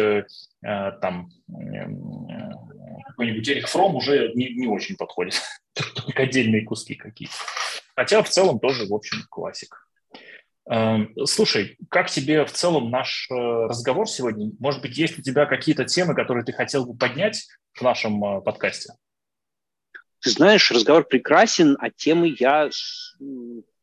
там 0.60 1.28
какой-нибудь 3.22 3.48
Эрих 3.48 3.68
Фром 3.68 3.94
уже 3.94 4.32
не, 4.34 4.52
не 4.54 4.66
очень 4.66 4.96
подходит. 4.96 5.40
Только 5.94 6.24
отдельные 6.24 6.64
куски 6.64 6.94
какие-то. 6.96 7.34
Хотя 7.94 8.22
в 8.22 8.28
целом 8.28 8.58
тоже, 8.58 8.86
в 8.86 8.94
общем, 8.94 9.18
классик. 9.30 9.86
Эм, 10.68 11.14
слушай, 11.26 11.76
как 11.88 12.10
тебе 12.10 12.44
в 12.44 12.52
целом 12.52 12.90
наш 12.90 13.28
э, 13.30 13.34
разговор 13.34 14.08
сегодня? 14.08 14.50
Может 14.58 14.82
быть, 14.82 14.96
есть 14.96 15.18
у 15.18 15.22
тебя 15.22 15.46
какие-то 15.46 15.84
темы, 15.84 16.14
которые 16.14 16.44
ты 16.44 16.52
хотел 16.52 16.86
бы 16.86 16.96
поднять 16.96 17.46
в 17.74 17.82
нашем 17.82 18.24
э, 18.24 18.40
подкасте? 18.40 18.94
Ты 20.20 20.30
знаешь, 20.30 20.70
разговор 20.70 21.04
прекрасен, 21.04 21.76
а 21.80 21.90
темы 21.90 22.34
я 22.38 22.70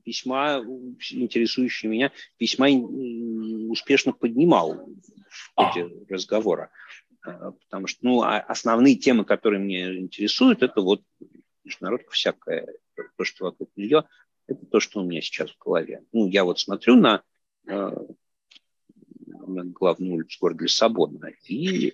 весьма 0.05 0.63
интересующие 1.11 1.91
меня, 1.91 2.11
весьма 2.39 2.67
успешно 3.69 4.11
поднимал 4.11 4.89
в 5.29 5.51
ходе 5.55 5.83
а. 5.83 6.13
разговора. 6.13 6.71
Э, 7.25 7.51
потому 7.65 7.87
что 7.87 8.05
ну, 8.05 8.21
а 8.21 8.39
основные 8.39 8.95
темы, 8.95 9.25
которые 9.25 9.61
меня 9.61 9.97
интересуют, 9.97 10.63
это 10.63 10.81
вот 10.81 11.03
международка 11.63 12.11
всякая, 12.11 12.67
то, 13.17 13.23
что 13.23 13.45
вокруг 13.45 13.69
нее, 13.75 14.05
это 14.47 14.65
то, 14.65 14.79
что 14.79 15.01
у 15.01 15.05
меня 15.05 15.21
сейчас 15.21 15.51
в 15.51 15.57
голове. 15.57 16.03
Ну, 16.11 16.27
я 16.27 16.43
вот 16.43 16.59
смотрю 16.59 16.95
на, 16.95 17.23
э, 17.67 17.91
на 19.27 19.63
главную 19.65 20.13
улицу 20.13 20.37
города 20.41 20.63
Лиссабона 20.63 21.31
и 21.47 21.93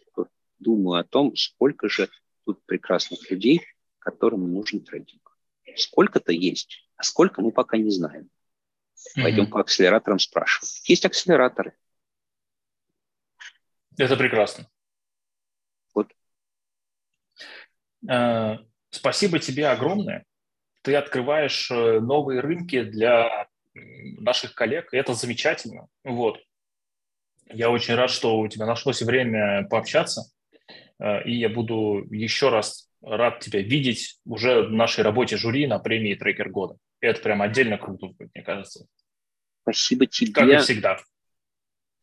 думаю 0.59 0.99
о 0.99 1.03
том, 1.03 1.35
сколько 1.35 1.89
же 1.89 2.09
тут 2.45 2.63
прекрасных 2.65 3.29
людей, 3.29 3.61
которым 3.99 4.51
нужен 4.51 4.81
трейдинг. 4.81 5.37
Сколько-то 5.75 6.31
есть, 6.31 6.87
а 6.95 7.03
сколько 7.03 7.41
мы 7.41 7.51
пока 7.51 7.77
не 7.77 7.89
знаем. 7.89 8.29
Пойдем 9.15 9.45
mm-hmm. 9.45 9.49
по 9.49 9.59
акселераторам 9.59 10.19
спрашивать. 10.19 10.81
Есть 10.87 11.05
акселераторы. 11.05 11.75
Это 13.97 14.15
прекрасно. 14.15 14.69
Вот. 15.93 16.11
Э, 16.11 17.94
Спасибо 18.95 19.39
тебе 19.39 19.67
огромное. 19.67 20.25
Ты 20.81 20.95
открываешь 20.95 21.69
э, 21.71 21.99
новые 21.99 22.39
рынки 22.39 22.83
для 22.83 23.47
наших 23.73 24.53
коллег, 24.53 24.93
и 24.93 24.97
это 24.97 25.13
замечательно. 25.13 25.87
Вот. 26.03 26.39
Я 27.47 27.69
очень 27.69 27.95
рад, 27.95 28.09
что 28.09 28.39
у 28.39 28.47
тебя 28.47 28.65
нашлось 28.65 29.01
время 29.01 29.67
пообщаться, 29.67 30.31
э, 30.99 31.23
и 31.23 31.35
я 31.35 31.49
буду 31.49 32.07
еще 32.09 32.49
раз 32.49 32.89
рад 33.01 33.39
тебя 33.39 33.61
видеть 33.61 34.19
уже 34.25 34.61
в 34.61 34.71
нашей 34.71 35.03
работе 35.03 35.37
жюри 35.37 35.67
на 35.67 35.79
премии 35.79 36.15
«Трекер 36.15 36.49
года». 36.49 36.77
И 37.01 37.07
это 37.07 37.19
прям 37.21 37.41
отдельно 37.41 37.77
круто, 37.77 38.07
мне 38.33 38.43
кажется. 38.43 38.85
Спасибо 39.63 40.05
тебе. 40.05 40.31
Как 40.31 40.47
и 40.47 40.57
всегда. 40.57 40.99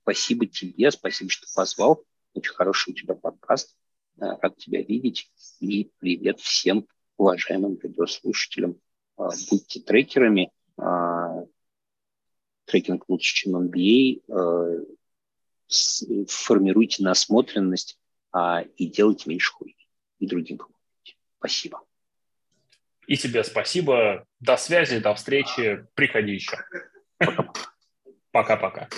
Спасибо 0.02 0.46
тебе, 0.46 0.90
спасибо, 0.90 1.30
что 1.30 1.46
позвал. 1.54 2.04
Очень 2.34 2.52
хороший 2.52 2.90
у 2.90 2.94
тебя 2.94 3.14
подкаст. 3.14 3.76
Э, 4.20 4.36
рад 4.40 4.56
тебя 4.56 4.82
видеть. 4.82 5.30
И 5.60 5.90
привет 5.98 6.40
всем 6.40 6.86
уважаемым 7.16 7.78
радиослушателям. 7.82 8.80
А, 9.16 9.30
будьте 9.50 9.80
трекерами. 9.80 10.50
А, 10.76 11.44
трекинг 12.64 13.08
лучше, 13.08 13.34
чем 13.34 13.56
MBA. 13.56 14.22
А, 14.28 14.84
формируйте 16.28 17.02
насмотренность 17.02 17.98
и 18.76 18.86
делайте 18.86 19.28
меньше 19.28 19.52
хуй. 19.52 19.76
И 20.18 20.26
другим 20.26 20.58
помогите. 20.58 21.16
Спасибо. 21.38 21.82
И 23.06 23.16
тебе 23.16 23.42
спасибо. 23.42 24.26
До 24.40 24.56
связи, 24.56 24.98
до 24.98 25.14
встречи. 25.14 25.86
Приходи 25.94 26.32
еще. 26.32 26.58
Пока-пока. 28.30 28.88